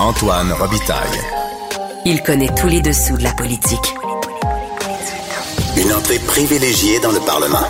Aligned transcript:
Antoine 0.00 0.52
Robitaille. 0.52 1.20
Il 2.04 2.20
connaît 2.22 2.52
tous 2.56 2.66
les 2.66 2.80
dessous 2.80 3.16
de 3.16 3.22
la 3.22 3.32
politique. 3.32 3.94
Une 5.76 5.92
entrée 5.92 6.18
privilégiée 6.18 6.98
dans 6.98 7.12
le 7.12 7.20
Parlement. 7.20 7.64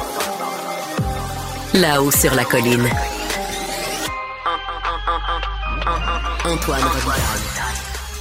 Là-haut 1.74 2.10
sur 2.10 2.34
la 2.34 2.44
colline. 2.44 2.88
Antoine 6.46 6.82
Robitaille. 6.82 7.22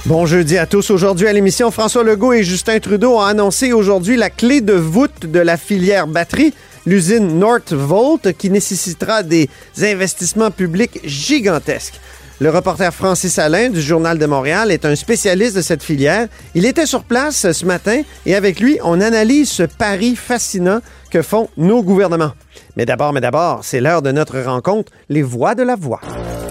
Bon 0.04 0.26
jeudi 0.26 0.58
à 0.58 0.66
tous. 0.66 0.90
Aujourd'hui 0.90 1.26
à 1.26 1.32
l'émission, 1.32 1.70
François 1.70 2.04
Legault 2.04 2.34
et 2.34 2.44
Justin 2.44 2.78
Trudeau 2.80 3.16
ont 3.16 3.22
annoncé 3.22 3.72
aujourd'hui 3.72 4.18
la 4.18 4.28
clé 4.28 4.60
de 4.60 4.74
voûte 4.74 5.24
de 5.24 5.40
la 5.40 5.56
filière 5.56 6.06
batterie, 6.06 6.52
l'usine 6.84 7.38
Northvolt, 7.38 8.36
qui 8.36 8.50
nécessitera 8.50 9.22
des 9.22 9.48
investissements 9.80 10.50
publics 10.50 11.00
gigantesques. 11.04 11.98
Le 12.40 12.50
reporter 12.50 12.92
Francis 12.92 13.38
Alain 13.38 13.70
du 13.70 13.80
Journal 13.80 14.18
de 14.18 14.26
Montréal 14.26 14.72
est 14.72 14.84
un 14.84 14.96
spécialiste 14.96 15.54
de 15.54 15.62
cette 15.62 15.84
filière. 15.84 16.26
Il 16.56 16.66
était 16.66 16.84
sur 16.84 17.04
place 17.04 17.52
ce 17.52 17.64
matin 17.64 18.02
et 18.26 18.34
avec 18.34 18.58
lui, 18.58 18.78
on 18.82 19.00
analyse 19.00 19.50
ce 19.50 19.62
pari 19.62 20.16
fascinant 20.16 20.80
que 21.10 21.22
font 21.22 21.48
nos 21.56 21.84
gouvernements. 21.84 22.32
Mais 22.76 22.86
d'abord, 22.86 23.12
mais 23.12 23.20
d'abord, 23.20 23.60
c'est 23.62 23.80
l'heure 23.80 24.02
de 24.02 24.10
notre 24.10 24.40
rencontre, 24.40 24.90
les 25.08 25.22
voix 25.22 25.54
de 25.54 25.62
la 25.62 25.76
voix. 25.76 26.00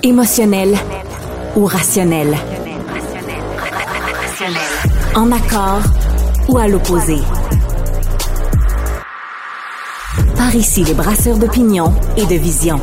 Émotionnel 0.03 0.73
ou 1.57 1.65
rationnel? 1.65 2.33
En 5.15 5.31
accord 5.33 5.81
ou 6.47 6.57
à 6.57 6.69
l'opposé? 6.69 7.17
Par 10.37 10.55
ici, 10.55 10.85
les 10.85 10.93
brasseurs 10.93 11.37
d'opinion 11.37 11.93
et 12.15 12.25
de 12.25 12.35
vision. 12.35 12.79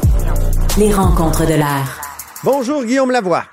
Les 0.77 0.93
rencontres 0.93 1.47
de 1.47 1.55
l'air. 1.55 2.00
Bonjour 2.43 2.85
Guillaume 2.85 3.11
Lavoie. 3.11 3.45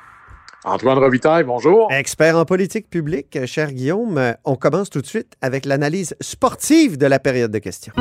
Antoine 0.63 0.97
Robitaille, 0.97 1.43
bonjour. 1.43 1.91
Expert 1.91 2.37
en 2.37 2.45
politique 2.45 2.89
publique, 2.89 3.45
cher 3.45 3.73
Guillaume, 3.73 4.35
on 4.45 4.55
commence 4.55 4.89
tout 4.89 5.01
de 5.01 5.05
suite 5.05 5.33
avec 5.41 5.65
l'analyse 5.65 6.15
sportive 6.21 6.97
de 6.97 7.05
la 7.05 7.19
période 7.19 7.51
de 7.51 7.59
questions. 7.59 7.91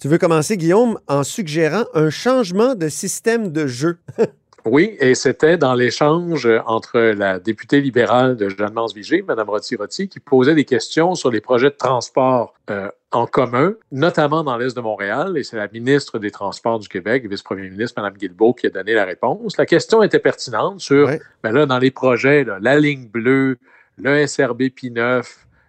Tu 0.00 0.08
veux 0.08 0.16
commencer, 0.16 0.56
Guillaume, 0.56 0.98
en 1.08 1.24
suggérant 1.24 1.84
un 1.92 2.08
changement 2.08 2.74
de 2.74 2.88
système 2.88 3.52
de 3.52 3.66
jeu? 3.66 3.98
Oui, 4.66 4.94
et 5.00 5.14
c'était 5.14 5.56
dans 5.56 5.72
l'échange 5.72 6.46
entre 6.66 7.00
la 7.00 7.38
députée 7.38 7.80
libérale 7.80 8.36
de 8.36 8.50
Jeanne-Mance 8.50 8.94
Vigée, 8.94 9.22
Mme 9.26 9.48
Rotti-Rotti, 9.48 10.08
qui 10.08 10.20
posait 10.20 10.54
des 10.54 10.66
questions 10.66 11.14
sur 11.14 11.30
les 11.30 11.40
projets 11.40 11.70
de 11.70 11.76
transport 11.76 12.52
euh, 12.68 12.90
en 13.12 13.26
commun, 13.26 13.74
notamment 13.90 14.44
dans 14.44 14.56
l'Est 14.56 14.76
de 14.76 14.80
Montréal, 14.80 15.36
et 15.36 15.42
c'est 15.42 15.56
la 15.56 15.66
ministre 15.68 16.18
des 16.18 16.30
Transports 16.30 16.78
du 16.78 16.88
Québec, 16.88 17.26
vice-premier 17.28 17.68
ministre, 17.68 18.00
Mme 18.00 18.16
Guilbeault, 18.16 18.54
qui 18.54 18.68
a 18.68 18.70
donné 18.70 18.94
la 18.94 19.04
réponse. 19.04 19.56
La 19.56 19.66
question 19.66 20.02
était 20.02 20.20
pertinente 20.20 20.80
sur, 20.80 21.08
Ouais. 21.08 21.20
ben 21.42 21.52
là, 21.52 21.66
dans 21.66 21.78
les 21.78 21.90
projets, 21.90 22.44
là, 22.44 22.58
la 22.60 22.78
ligne 22.78 23.08
bleue, 23.08 23.58
le 23.98 24.26
SRB 24.26 24.62
P9, 24.70 25.24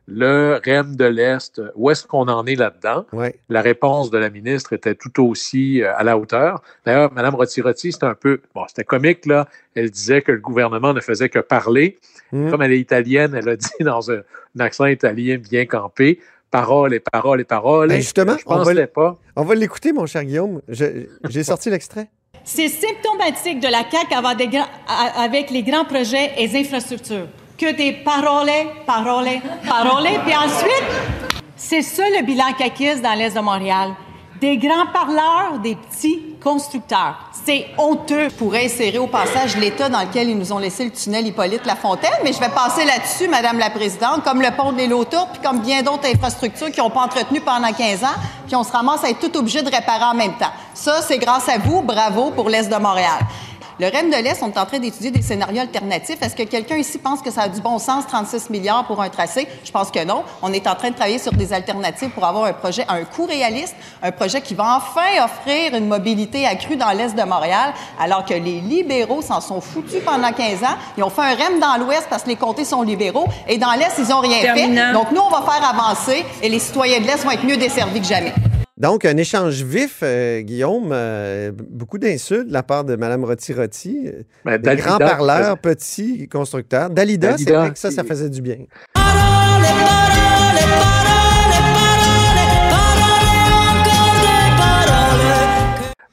le 0.08 0.60
REM 0.66 0.96
de 0.96 1.06
l'Est, 1.06 1.62
où 1.76 1.90
est-ce 1.90 2.06
qu'on 2.06 2.28
en 2.28 2.46
est 2.46 2.56
là-dedans? 2.56 3.06
Ouais. 3.14 3.40
la 3.50 3.62
réponse 3.62 4.10
de 4.12 4.18
la 4.18 4.30
ministre 4.30 4.74
était 4.74 4.96
tout 4.96 5.24
aussi 5.26 5.82
euh, 5.82 5.96
à 5.96 6.04
la 6.04 6.18
hauteur. 6.18 6.62
D'ailleurs, 6.86 7.12
Mme 7.14 7.36
Rotti-Rotti, 7.36 7.92
c'était 7.92 8.06
un 8.06 8.16
peu, 8.16 8.42
bon, 8.54 8.66
c'était 8.68 8.84
comique, 8.84 9.26
là. 9.26 9.48
Elle 9.74 9.90
disait 9.90 10.22
que 10.22 10.32
le 10.32 10.40
gouvernement 10.40 10.94
ne 10.94 11.00
faisait 11.02 11.30
que 11.30 11.40
parler. 11.40 11.98
Hmm. 12.32 12.50
Comme 12.50 12.62
elle 12.62 12.74
est 12.74 12.80
italienne, 12.80 13.34
elle 13.36 13.50
a 13.50 13.56
dit 13.56 13.70
dans 13.80 14.12
un, 14.12 14.18
un 14.58 14.60
accent 14.60 14.86
italien 14.86 15.38
bien 15.38 15.66
campé, 15.66 16.20
paroles 16.52 16.94
et 16.94 17.00
paroles 17.00 17.42
et 17.42 17.46
paroles. 17.46 17.90
Ben, 17.90 18.02
justement, 18.02 18.36
je 18.38 18.44
on 18.46 18.58
va 18.62 18.88
pas. 18.88 19.18
On 19.36 19.44
va 19.44 19.56
l'écouter, 19.56 19.94
mon 19.94 20.06
cher 20.06 20.24
Guillaume. 20.24 20.62
J'ai 20.68 21.44
sorti 21.44 21.70
l'extrait. 21.70 22.10
C'est 22.44 22.68
symptomatique 22.70 23.60
de 23.60 23.68
la 23.68 23.84
CAQ 23.90 24.14
avoir 24.16 24.36
des 24.36 24.48
grands- 24.48 24.68
a- 24.88 25.24
avec 25.24 25.50
les 25.52 25.64
grands 25.64 25.86
projets 25.86 26.32
et 26.38 26.48
les 26.48 26.60
infrastructures. 26.60 27.28
Que 27.58 27.76
des 27.76 27.94
paroles, 27.94 28.50
paroles, 28.88 29.28
paroles. 29.68 30.08
Puis 30.26 30.36
ensuite, 30.36 30.84
c'est 31.56 31.84
ça 31.84 32.04
le 32.10 32.26
bilan 32.26 32.52
caquiste 32.58 33.02
dans 33.04 33.14
l'Est 33.14 33.36
de 33.36 33.42
Montréal. 33.42 33.90
Des 34.42 34.58
grands 34.58 34.88
parleurs, 34.92 35.60
des 35.62 35.76
petits 35.76 36.20
constructeurs. 36.44 37.30
C'est 37.46 37.68
honteux. 37.78 38.28
pourrait 38.40 38.66
insérer 38.66 38.98
au 38.98 39.06
passage 39.06 39.56
l'état 39.56 39.88
dans 39.88 40.02
lequel 40.02 40.30
ils 40.30 40.38
nous 40.38 40.52
ont 40.52 40.58
laissé 40.58 40.84
le 40.84 40.90
tunnel 40.90 41.28
Hippolyte 41.28 41.64
Lafontaine, 41.68 42.10
mais 42.24 42.34
je 42.34 42.40
vais 42.40 42.50
passer 42.50 42.84
là-dessus, 42.84 43.28
Madame 43.28 43.60
la 43.60 43.70
Présidente, 43.70 44.24
comme 44.24 44.42
le 44.42 44.50
pont 44.58 44.72
de 44.72 44.80
l'île 44.80 44.96
puis 45.32 45.42
comme 45.44 45.60
bien 45.60 45.84
d'autres 45.84 46.08
infrastructures 46.12 46.72
qui 46.72 46.80
n'ont 46.80 46.90
pas 46.90 47.02
entretenu 47.02 47.40
pendant 47.40 47.72
15 47.72 48.04
ans, 48.04 48.18
puis 48.48 48.56
on 48.56 48.64
se 48.64 48.72
ramasse 48.72 49.04
à 49.04 49.12
être 49.12 49.20
tout 49.20 49.38
obligé 49.38 49.62
de 49.62 49.70
réparer 49.70 50.06
en 50.06 50.16
même 50.16 50.34
temps. 50.34 50.52
Ça, 50.74 51.04
c'est 51.04 51.20
grâce 51.20 51.48
à 51.48 51.60
vous. 51.60 51.84
Bravo 51.84 52.32
pour 52.32 52.50
l'Est 52.50 52.68
de 52.68 52.78
Montréal. 52.78 53.20
Le 53.82 53.88
REM 53.88 54.12
de 54.12 54.16
l'Est, 54.16 54.44
on 54.44 54.52
est 54.52 54.60
en 54.60 54.66
train 54.68 54.78
d'étudier 54.78 55.10
des 55.10 55.24
scénarios 55.24 55.62
alternatifs. 55.62 56.22
Est-ce 56.22 56.36
que 56.36 56.44
quelqu'un 56.44 56.76
ici 56.78 57.00
pense 57.00 57.20
que 57.20 57.32
ça 57.32 57.42
a 57.42 57.48
du 57.50 57.62
bon 57.62 57.80
sens, 57.80 58.06
36 58.06 58.52
milliards 58.52 58.86
pour 58.86 59.02
un 59.02 59.10
tracé? 59.10 59.48
Je 59.64 59.72
pense 59.72 59.90
que 59.90 60.06
non. 60.06 60.24
On 60.44 60.54
est 60.54 60.68
en 60.68 60.76
train 60.76 60.92
de 60.92 60.96
travailler 60.96 61.18
sur 61.18 61.32
des 61.32 61.52
alternatives 61.52 62.12
pour 62.12 62.24
avoir 62.24 62.46
un 62.46 62.54
projet 62.54 62.86
à 62.88 62.94
un 62.94 63.06
coût 63.06 63.26
réaliste, 63.26 63.76
un 64.04 64.12
projet 64.12 64.40
qui 64.42 64.54
va 64.54 64.78
enfin 64.78 65.26
offrir 65.26 65.74
une 65.76 65.88
mobilité 65.88 66.46
accrue 66.46 66.76
dans 66.76 66.92
l'Est 66.92 67.16
de 67.16 67.24
Montréal, 67.24 67.74
alors 68.00 68.24
que 68.24 68.36
les 68.36 68.62
libéraux 68.62 69.24
s'en 69.24 69.42
sont 69.42 69.62
foutus 69.62 70.04
pendant 70.06 70.32
15 70.32 70.64
ans. 70.64 70.78
Ils 70.96 71.04
ont 71.04 71.10
fait 71.10 71.24
un 71.24 71.34
REM 71.34 71.60
dans 71.60 71.84
l'Ouest 71.84 72.06
parce 72.08 72.22
que 72.22 72.30
les 72.30 72.36
comtés 72.36 72.66
sont 72.66 72.84
libéraux, 72.84 73.26
et 73.48 73.58
dans 73.58 73.72
l'Est, 73.72 73.96
ils 73.98 74.10
n'ont 74.10 74.20
rien 74.20 74.42
Terminant. 74.42 74.90
fait. 74.90 74.94
Donc, 74.94 75.12
nous, 75.12 75.22
on 75.22 75.32
va 75.32 75.42
faire 75.42 75.68
avancer, 75.68 76.24
et 76.44 76.50
les 76.50 76.60
citoyens 76.60 77.00
de 77.00 77.08
l'Est 77.08 77.24
vont 77.24 77.32
être 77.32 77.46
mieux 77.46 77.58
desservis 77.58 78.02
que 78.02 78.08
jamais. 78.08 78.34
Donc, 78.82 79.06
un 79.06 79.16
échange 79.16 79.62
vif, 79.62 80.00
euh, 80.02 80.42
Guillaume. 80.42 80.90
euh, 80.92 81.52
beaucoup 81.56 82.00
d'insultes 82.00 82.48
de 82.48 82.54
la 82.54 82.64
part 82.64 82.84
de 82.84 82.96
Mme 82.96 83.24
Rotti-Rotti. 83.26 84.10
Ben, 84.44 84.58
Des 84.58 84.76
grands 84.76 84.98
parleurs, 84.98 85.60
petits 85.60 86.28
constructeurs. 86.28 86.90
Dalida, 86.90 87.38
c'est 87.38 87.44
Dalida, 87.46 87.60
vrai 87.60 87.72
que 87.74 87.78
ça, 87.78 87.92
ça 87.92 88.04
faisait 88.04 88.32
du 88.32 88.42
bien. 88.42 88.58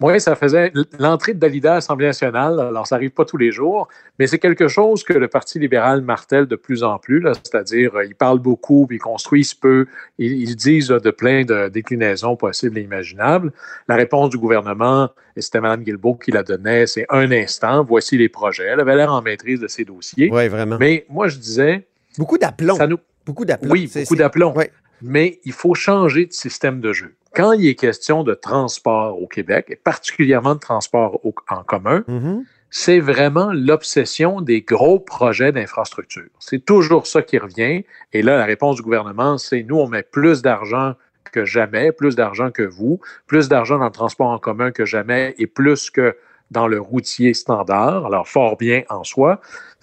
Oui, 0.01 0.21
ça 0.21 0.37
faisait 0.37 0.73
l'entrée 1.01 1.35
de 1.35 1.41
Dalida 1.41 1.73
à 1.73 1.75
l'Assemblée 1.77 2.07
nationale. 2.07 2.61
Alors, 2.61 2.87
ça 2.87 2.95
n'arrive 2.97 3.11
pas 3.11 3.25
tous 3.25 3.37
les 3.37 3.51
jours, 3.51 3.89
mais 4.19 4.29
c'est 4.29 4.39
quelque 4.39 4.69
chose 4.69 5.03
que 5.03 5.13
le 5.13 5.27
Parti 5.27 5.59
libéral 5.59 6.03
martèle 6.03 6.47
de 6.47 6.55
plus 6.55 6.85
en 6.85 6.99
plus. 6.99 7.25
C'est-à-dire, 7.43 7.97
euh, 7.97 8.05
ils 8.05 8.15
parlent 8.15 8.39
beaucoup, 8.39 8.87
puis 8.87 8.99
ils 8.99 9.01
construisent 9.01 9.55
peu. 9.55 9.87
Ils, 10.19 10.33
ils 10.49 10.55
disent 10.55 10.91
là, 10.93 11.01
de 11.01 11.11
plein 11.11 11.45
de 11.45 11.69
déclinaisons 11.69 12.37
possibles 12.37 12.79
et 12.79 12.83
imaginables. 12.83 13.53
La 13.89 13.97
réponse 13.97 14.31
du 14.31 14.39
gouvernement, 14.39 15.11
et 15.35 15.41
c'était 15.41 15.61
Mme 15.61 15.83
Guilbeault 15.83 16.15
qui 16.15 16.31
la 16.31 16.45
donnait, 16.45 16.87
c'est 16.87 17.07
un 17.11 17.33
instant, 17.33 17.83
voici 17.85 18.17
les 18.17 18.29
projets. 18.29 18.67
Elle 18.67 18.81
avait 18.81 18.95
l'air 18.95 19.13
en 19.13 19.21
maîtrise 19.21 19.59
de 19.59 19.67
ses 19.67 19.85
dossiers. 19.85 20.31
Oui, 20.33 20.47
vraiment. 20.47 20.77
Mais 20.79 21.07
moi, 21.09 21.27
je 21.27 21.39
disais, 21.39 21.87
Beaucoup 22.17 22.39
d'aplomb. 22.39 22.77
nous, 22.87 22.99
Beaucoup 23.27 23.45
d'aplomb. 23.45 23.71
oui, 23.73 23.91
beaucoup 23.95 24.17
d'aplomb. 24.17 24.53
Ouais. 24.55 24.71
Mais 25.03 25.39
il 25.45 25.53
faut 25.53 25.75
changer 25.75 26.27
de 26.27 26.33
système 26.33 26.81
de 26.81 26.93
jeu. 26.93 27.15
Quand 27.35 27.53
il 27.53 27.67
est 27.67 27.75
question 27.75 28.25
de 28.25 28.35
transport 28.35 29.21
au 29.21 29.27
Québec, 29.27 29.67
et 29.69 29.77
particulièrement 29.77 30.55
de 30.55 30.61
transport 30.61 31.25
au- 31.25 31.35
en 31.51 31.63
commun, 31.63 32.05
Mhm. 32.09 32.45
c'est 32.71 33.01
vraiment 33.01 33.51
l'obsession 33.53 34.41
des 34.41 34.63
gros 34.63 34.99
projets 34.99 35.53
d'infrastructure. 35.53 36.29
C'est 36.39 36.65
toujours 36.65 37.07
ça 37.07 37.23
qui 37.23 37.39
revient. 37.39 37.85
Et 38.13 38.23
là, 38.23 38.37
la 38.39 38.45
réponse 38.45 38.77
du 38.77 38.83
gouvernement, 38.83 39.39
c'est 39.39 39.63
nous, 39.63 39.77
on 39.79 39.89
met 39.89 40.03
plus 40.03 40.43
d'argent 40.43 40.95
que 41.33 41.45
jamais, 41.45 41.93
plus 41.93 42.17
d'argent 42.17 42.51
que 42.51 42.63
vous, 42.63 43.01
plus 43.27 43.49
d'argent 43.49 43.79
dans 43.79 43.85
le 43.85 43.91
transport 43.93 44.29
en 44.29 44.39
commun 44.39 44.71
que 44.71 44.85
jamais 44.87 45.35
et 45.39 45.47
plus 45.47 45.91
que 45.91 46.17
dans 46.51 46.67
le 46.67 46.81
routier 46.81 47.35
standard. 47.35 48.07
Alors, 48.07 48.27
fort 48.27 48.57
bien 48.57 48.83
en 48.89 49.05
soi. 49.05 49.41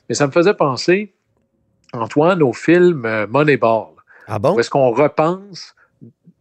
Mais 0.09 0.15
ça 0.15 0.25
me 0.25 0.31
faisait 0.31 0.55
penser, 0.55 1.13
Antoine, 1.93 2.41
au 2.41 2.53
film 2.53 3.05
euh, 3.05 3.27
Moneyball. 3.27 3.89
Ah 4.27 4.39
bon? 4.39 4.55
Où 4.55 4.59
est-ce 4.59 4.71
qu'on 4.71 4.89
repense, 4.89 5.75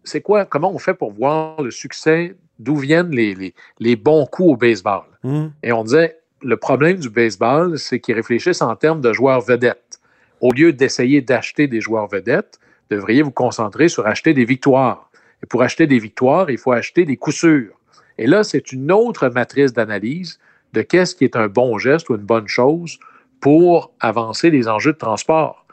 c'est 0.04 0.20
quoi, 0.20 0.44
comment 0.44 0.72
on 0.72 0.78
fait 0.78 0.94
pour 0.94 1.12
voir 1.12 1.60
le 1.62 1.70
succès, 1.70 2.36
d'où 2.58 2.76
viennent 2.76 3.10
les, 3.10 3.34
les, 3.34 3.54
les 3.80 3.96
bons 3.96 4.26
coups 4.26 4.50
au 4.50 4.56
baseball? 4.56 5.04
Mhm. 5.22 5.52
Et 5.62 5.72
on 5.72 5.84
disait, 5.84 6.18
le 6.42 6.56
problème 6.56 6.98
du 6.98 7.10
baseball, 7.10 7.78
c'est 7.78 8.00
qu'ils 8.00 8.14
réfléchissent 8.14 8.62
en 8.62 8.76
termes 8.76 9.00
de 9.00 9.12
joueurs 9.12 9.40
vedettes. 9.40 10.00
Au 10.40 10.52
lieu 10.52 10.72
d'essayer 10.72 11.20
d'acheter 11.22 11.66
des 11.66 11.80
joueurs 11.80 12.06
vedettes, 12.06 12.58
devriez 12.90 13.22
vous 13.22 13.30
concentrer 13.30 13.88
sur 13.88 14.06
acheter 14.06 14.34
des 14.34 14.44
victoires. 14.44 15.10
Et 15.42 15.46
pour 15.46 15.62
acheter 15.62 15.86
des 15.86 15.98
victoires, 15.98 16.50
il 16.50 16.58
faut 16.58 16.72
acheter 16.72 17.04
des 17.04 17.16
coups 17.16 17.36
sûrs. 17.36 17.74
Et 18.18 18.26
là, 18.26 18.44
c'est 18.44 18.72
une 18.72 18.92
autre 18.92 19.28
matrice 19.28 19.72
d'analyse 19.72 20.38
de 20.72 20.82
qu'est-ce 20.82 21.14
qui 21.14 21.24
est 21.24 21.36
un 21.36 21.48
bon 21.48 21.78
geste 21.78 22.10
ou 22.10 22.14
une 22.14 22.22
bonne 22.22 22.48
chose 22.48 22.98
pour 23.40 23.92
avancer 24.00 24.50
les 24.50 24.68
enjeux 24.68 24.92
de 24.92 24.98
transport. 24.98 25.63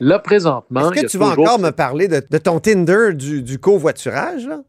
Là, 0.00 0.18
présentement, 0.18 0.90
Est-ce 0.92 1.02
que 1.02 1.06
tu 1.06 1.18
vas 1.18 1.26
encore 1.28 1.58
me 1.58 1.70
parler 1.70 2.08
de, 2.08 2.22
de 2.28 2.38
ton 2.38 2.58
Tinder 2.60 3.12
du, 3.14 3.42
du 3.42 3.58
covoiturage? 3.58 4.46
là? 4.46 4.60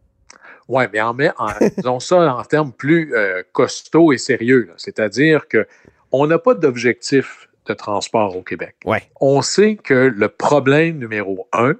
Oui, 0.68 0.84
mais 0.92 1.02
en, 1.02 1.14
disons 1.78 2.00
ça 2.00 2.36
en 2.36 2.44
termes 2.44 2.72
plus 2.72 3.14
euh, 3.16 3.42
costauds 3.54 4.12
et 4.12 4.18
sérieux. 4.18 4.70
C'est-à-dire 4.78 5.48
que 5.48 5.66
on 6.12 6.28
n'a 6.28 6.38
pas 6.38 6.54
d'objectif 6.54 7.48
de 7.68 7.74
transport 7.74 8.36
au 8.36 8.42
Québec. 8.42 8.76
Ouais. 8.86 9.04
On 9.22 9.42
sait 9.42 9.76
que 9.76 9.94
le 9.94 10.28
problème 10.30 10.98
numéro 10.98 11.48
un, 11.54 11.76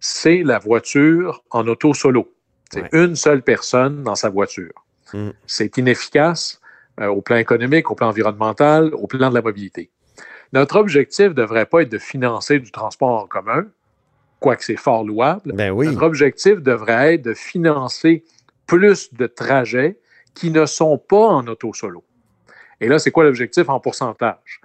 c'est 0.00 0.42
la 0.42 0.58
voiture 0.58 1.42
en 1.50 1.66
auto 1.68 1.92
solo. 1.94 2.32
C'est 2.72 2.82
Ouais. 2.82 2.88
une 2.92 3.16
seule 3.16 3.42
personne 3.42 4.02
dans 4.02 4.14
sa 4.14 4.28
voiture. 4.30 4.72
Mm. 5.12 5.30
C'est 5.46 5.76
inefficace. 5.78 6.60
euh, 7.00 7.06
au 7.06 7.22
plan 7.22 7.36
économique, 7.36 7.90
au 7.92 7.94
plan 7.94 8.08
environnemental, 8.08 8.92
au 8.94 9.06
plan 9.06 9.28
de 9.30 9.34
la 9.34 9.40
mobilité. 9.42 9.88
Notre 10.52 10.76
objectif 10.76 11.28
ne 11.28 11.32
devrait 11.32 11.66
pas 11.66 11.82
être 11.82 11.90
de 11.92 11.98
financer 11.98 12.58
du 12.58 12.70
transport 12.70 13.22
en 13.22 13.26
commun, 13.26 13.66
quoique 14.40 14.64
c'est 14.64 14.76
fort 14.76 15.04
louable. 15.04 15.52
Ben 15.52 15.70
oui. 15.70 15.86
Notre 15.86 16.02
objectif 16.04 16.56
devrait 16.60 17.14
être 17.14 17.22
de 17.22 17.34
financer 17.34 18.24
plus 18.66 19.12
de 19.14 19.26
trajets 19.26 19.98
qui 20.34 20.50
ne 20.50 20.64
sont 20.66 20.98
pas 20.98 21.16
en 21.26 21.46
auto 21.46 21.72
solo. 21.74 22.04
Et 22.80 22.88
là, 22.88 22.98
c'est 22.98 23.10
quoi 23.10 23.24
l'objectif 23.24 23.68
en 23.68 23.80
pourcentage? 23.80 24.60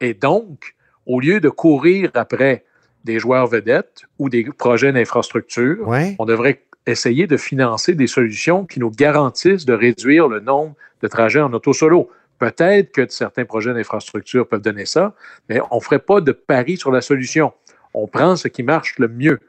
Et 0.00 0.14
donc, 0.14 0.74
au 1.06 1.20
lieu 1.20 1.40
de 1.40 1.48
courir 1.50 2.10
après 2.14 2.64
des 3.04 3.18
joueurs 3.18 3.46
vedettes 3.46 4.02
ou 4.18 4.28
des 4.28 4.44
projets 4.44 4.92
d'infrastructure, 4.92 5.86
Ouais. 5.86 6.16
on 6.18 6.24
devrait 6.24 6.62
essayer 6.86 7.26
de 7.26 7.36
financer 7.36 7.94
des 7.94 8.06
solutions 8.06 8.64
qui 8.64 8.80
nous 8.80 8.90
garantissent 8.90 9.66
de 9.66 9.74
réduire 9.74 10.28
le 10.28 10.40
nombre 10.40 10.74
de 11.02 11.08
trajets 11.08 11.40
en 11.40 11.52
auto 11.52 11.72
solo. 11.74 12.10
Peut-être 12.38 12.92
que 12.92 13.08
certains 13.08 13.44
projets 13.44 13.74
d'infrastructure 13.74 14.46
peuvent 14.46 14.62
donner 14.62 14.86
ça, 14.86 15.14
mais 15.48 15.60
on 15.70 15.76
ne 15.76 15.80
ferait 15.80 15.98
pas 15.98 16.20
de 16.20 16.32
pari 16.32 16.76
sur 16.76 16.92
la 16.92 17.00
solution. 17.00 17.52
On 17.94 18.06
prend 18.06 18.36
ce 18.36 18.48
qui 18.48 18.62
marche 18.62 18.98
le 18.98 19.08
mieux. 19.08 19.40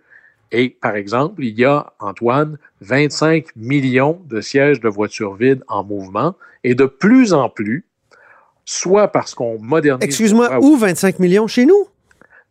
Et 0.51 0.69
par 0.69 0.95
exemple, 0.95 1.43
il 1.43 1.59
y 1.59 1.65
a, 1.65 1.93
Antoine, 1.99 2.57
25 2.81 3.55
millions 3.55 4.19
de 4.25 4.41
sièges 4.41 4.79
de 4.79 4.89
voitures 4.89 5.35
vides 5.35 5.63
en 5.67 5.83
mouvement 5.83 6.35
et 6.63 6.73
de 6.73 6.85
plus 6.85 7.33
en 7.33 7.49
plus, 7.49 7.85
soit 8.65 9.09
parce 9.09 9.35
qu'on 9.35 9.59
modernise... 9.59 10.03
Excuse-moi, 10.03 10.57
où 10.59 10.75
25 10.75 11.19
millions? 11.19 11.45
Chez 11.47 11.65
nous? 11.65 11.87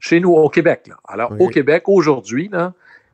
chez 0.00 0.20
nous 0.20 0.32
au 0.32 0.48
Québec. 0.48 0.86
Là. 0.88 0.96
Alors, 1.06 1.32
au 1.38 1.48
Québec, 1.48 1.84
aujourd'hui, 1.86 2.50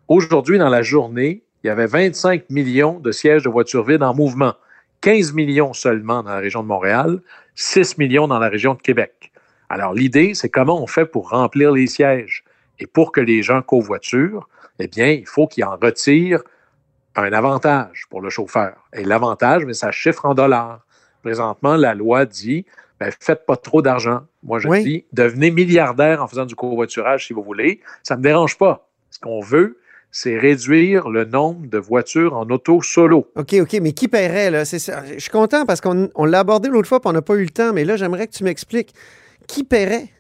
aujourd'hui, 0.09 0.59
dans 0.59 0.69
la 0.69 0.83
journée, 0.83 1.43
il 1.63 1.69
y 1.69 1.71
avait 1.71 1.87
25 1.87 2.51
millions 2.51 2.99
de 2.99 3.11
sièges 3.11 3.43
de 3.43 3.49
voitures 3.49 3.85
vides 3.85 4.03
en 4.03 4.15
mouvement. 4.15 4.55
15 5.05 5.35
millions 5.35 5.75
seulement 5.75 6.23
dans 6.23 6.31
la 6.31 6.39
région 6.39 6.63
de 6.63 6.69
Montréal, 6.69 7.21
6 7.57 7.99
millions 7.99 8.27
dans 8.27 8.39
la 8.39 8.49
région 8.49 8.73
de 8.73 8.81
Québec. 8.81 9.33
Alors, 9.69 9.93
l'idée, 9.93 10.33
c'est 10.33 10.49
comment 10.49 10.83
on 10.83 10.87
fait 10.87 11.05
pour 11.05 11.29
remplir 11.29 11.73
les 11.73 11.87
sièges. 11.87 12.43
Et 12.79 12.87
pour 12.87 13.13
que 13.13 13.21
les 13.21 13.43
gens 13.43 13.61
covoiturent, 13.61 14.49
eh 14.79 14.89
bien, 14.89 15.09
il 15.09 15.27
faut 15.27 15.47
qu'ils 15.47 15.65
en 15.65 15.77
retirent 15.77 16.43
un 17.17 17.35
avantage 17.35 18.07
pour 18.09 18.23
le 18.23 18.31
chauffeur. 18.31 18.77
Et 18.95 19.05
l'avantage, 19.05 19.67
mais 19.67 19.75
ça 19.75 19.91
chiffre 19.91 20.25
en 20.25 20.33
dollars. 20.33 20.81
Présentement, 21.23 21.77
la 21.77 21.95
loi 21.95 22.25
dit, 22.25 22.65
ben, 22.99 23.13
faites 23.21 23.45
pas 23.45 23.59
trop 23.59 23.83
d'argent. 23.83 24.23
Moi, 24.43 24.59
je 24.59 24.69
Oui. 24.69 24.85
dis, 24.85 25.05
devenez 25.13 25.51
milliardaire 25.51 26.23
en 26.23 26.29
faisant 26.29 26.47
du 26.47 26.55
covoiturage 26.55 27.27
si 27.27 27.35
vous 27.35 27.43
voulez. 27.43 27.83
Ça 28.03 28.15
ne 28.15 28.21
me 28.21 28.25
dérange 28.25 28.57
pas. 28.57 28.89
Ce 29.11 29.19
qu'on 29.19 29.41
veut, 29.41 29.79
c'est 30.17 30.39
réduire 30.39 31.09
le 31.09 31.25
nombre 31.25 31.67
de 31.67 31.77
voitures 31.77 32.37
en 32.37 32.49
auto 32.49 32.81
solo. 32.83 33.29
OK, 33.35 33.57
OK, 33.61 33.73
mais 33.83 33.91
qui 33.91 34.07
paierait, 34.07 34.49
là? 34.49 34.65
C'est 34.65 34.79
ça. 34.79 35.03
Je 35.13 35.19
suis 35.19 35.31
content 35.31 35.67
parce 35.67 35.81
qu'on 35.81 36.09
on 36.15 36.25
l'a 36.25 36.39
abordé 36.39 36.69
l'autre 36.69 36.87
fois 36.87 37.01
et 37.05 37.09
on 37.09 37.13
n'a 37.13 37.21
pas 37.21 37.35
eu 37.35 37.43
le 37.43 37.51
temps, 37.51 37.73
mais 37.73 37.85
là, 37.85 37.97
j'aimerais 37.97 38.29
que 38.29 38.33
tu 38.33 38.45
m'expliques. 38.45 38.95
Qui 39.49 39.65
paierait? 39.65 40.11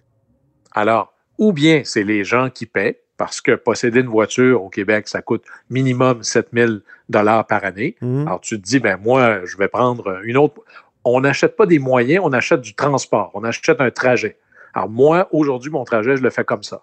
Alors, 0.72 1.14
ou 1.38 1.52
bien 1.52 1.82
c'est 1.84 2.02
les 2.02 2.24
gens 2.24 2.50
qui 2.50 2.66
paient, 2.66 3.02
parce 3.16 3.40
que 3.40 3.52
posséder 3.52 4.00
une 4.00 4.08
voiture 4.08 4.64
au 4.64 4.68
Québec, 4.68 5.06
ça 5.06 5.22
coûte 5.22 5.44
minimum 5.70 6.24
7000 6.24 6.82
dollars 7.08 7.46
par 7.46 7.62
année. 7.64 7.94
Mhm. 8.00 8.26
Alors, 8.26 8.40
tu 8.40 8.60
te 8.60 8.66
dis, 8.66 8.80
ben 8.80 8.98
moi, 9.00 9.44
je 9.44 9.56
vais 9.56 9.68
prendre 9.68 10.20
une 10.24 10.36
autre. 10.36 10.60
On 11.04 11.20
n'achète 11.20 11.54
pas 11.54 11.66
des 11.66 11.78
moyens, 11.78 12.24
on 12.24 12.32
achète 12.32 12.62
du 12.62 12.74
transport, 12.74 13.30
on 13.34 13.44
achète 13.44 13.80
un 13.80 13.92
trajet. 13.92 14.38
Alors, 14.72 14.88
moi, 14.88 15.28
aujourd'hui, 15.30 15.70
mon 15.70 15.84
trajet, 15.84 16.16
je 16.16 16.22
le 16.22 16.30
fais 16.30 16.42
comme 16.42 16.64
ça. 16.64 16.82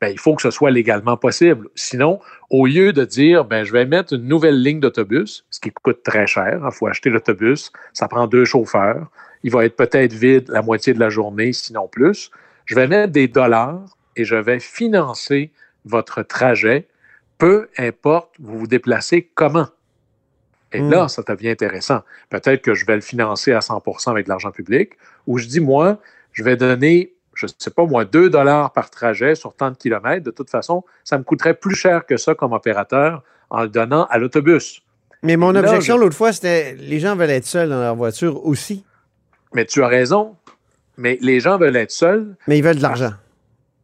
Ben, 0.00 0.08
il 0.08 0.18
faut 0.18 0.34
que 0.34 0.42
ce 0.42 0.50
soit 0.50 0.70
légalement 0.70 1.16
possible. 1.16 1.68
Sinon, 1.74 2.20
au 2.50 2.66
lieu 2.66 2.92
de 2.92 3.04
dire, 3.04 3.44
ben, 3.46 3.64
je 3.64 3.72
vais 3.72 3.86
mettre 3.86 4.12
une 4.12 4.28
nouvelle 4.28 4.62
ligne 4.62 4.78
d'autobus, 4.80 5.44
ce 5.50 5.58
qui 5.58 5.70
coûte 5.70 6.02
très 6.02 6.26
cher, 6.26 6.60
il 6.62 6.72
faut 6.72 6.86
acheter 6.86 7.08
l'autobus, 7.08 7.72
ça 7.94 8.06
prend 8.06 8.26
deux 8.26 8.44
chauffeurs, 8.44 9.08
il 9.42 9.50
va 9.50 9.64
être 9.64 9.76
peut-être 9.76 10.12
vide 10.12 10.48
la 10.48 10.60
moitié 10.60 10.92
de 10.92 11.00
la 11.00 11.08
journée, 11.08 11.52
sinon 11.52 11.88
plus. 11.88 12.30
Je 12.66 12.74
vais 12.74 12.86
mettre 12.88 13.12
des 13.12 13.26
dollars 13.28 13.96
et 14.16 14.24
je 14.24 14.36
vais 14.36 14.60
financer 14.60 15.50
votre 15.86 16.22
trajet, 16.22 16.88
peu 17.38 17.68
importe 17.78 18.34
vous 18.38 18.58
vous 18.58 18.66
déplacez 18.66 19.30
comment. 19.34 19.68
Et 20.72 20.80
Mm. 20.80 20.90
là, 20.90 21.08
ça 21.08 21.22
devient 21.26 21.50
intéressant. 21.50 22.00
Peut-être 22.28 22.60
que 22.60 22.74
je 22.74 22.84
vais 22.84 22.96
le 22.96 23.00
financer 23.00 23.52
à 23.52 23.60
100% 23.60 24.10
avec 24.10 24.26
de 24.26 24.30
l'argent 24.30 24.50
public, 24.50 24.92
ou 25.26 25.38
je 25.38 25.46
dis, 25.46 25.60
moi, 25.60 25.98
je 26.32 26.42
vais 26.42 26.56
donner, 26.56 27.14
je 27.36 27.46
ne 27.46 27.50
sais 27.58 27.70
pas 27.70 27.84
moi, 27.84 28.04
2 28.04 28.30
dollars 28.30 28.72
par 28.72 28.90
trajet 28.90 29.34
sur 29.34 29.54
tant 29.54 29.70
de 29.70 29.76
kilomètres. 29.76 30.24
De 30.24 30.30
toute 30.30 30.50
façon, 30.50 30.84
ça 31.04 31.16
me 31.18 31.22
coûterait 31.22 31.54
plus 31.54 31.74
cher 31.76 32.04
que 32.06 32.16
ça 32.16 32.34
comme 32.34 32.52
opérateur 32.52 33.22
en 33.50 33.62
le 33.62 33.68
donnant 33.68 34.06
à 34.06 34.18
l'autobus. 34.18 34.82
Mais 35.22 35.36
mon 35.36 35.54
objection 35.54 35.96
je- 35.96 36.00
l'autre 36.00 36.16
fois, 36.16 36.32
c'était 36.32 36.74
les 36.74 36.98
gens 37.00 37.14
veulent 37.16 37.30
être 37.30 37.46
seuls 37.46 37.68
dans 37.68 37.80
leur 37.80 37.94
voiture 37.94 38.44
aussi, 38.44 38.84
Mais 39.54 39.64
tu 39.64 39.82
as 39.82 39.86
raison, 39.88 40.36
mais 40.98 41.18
les 41.20 41.40
gens 41.40 41.56
veulent 41.58 41.76
être 41.76 41.90
seuls. 41.92 42.34
mais 42.48 42.58
ils 42.58 42.62
veulent 42.64 42.76
de 42.76 42.82
l'argent. 42.82 43.12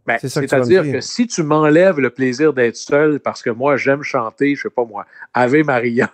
Ben, 0.04 0.18
C'est 0.20 0.28
ça 0.28 0.40
que 0.40 0.46
tu 0.46 0.50
vas 0.50 0.58
me 0.58 0.64
C'est-à-dire 0.64 0.82
dire. 0.82 0.92
que 0.94 1.00
si 1.00 1.28
tu 1.28 1.42
m'enlèves 1.44 2.00
le 2.00 2.10
plaisir 2.10 2.52
d'être 2.52 2.76
seul 2.76 3.20
parce 3.20 3.40
que 3.40 3.50
moi, 3.50 3.76
j'aime 3.76 4.02
chanter, 4.02 4.56
je 4.56 4.62
sais 4.62 4.70
pas 4.70 4.84
moi, 4.84 5.06
Ave 5.32 5.62
Maria, 5.64 6.10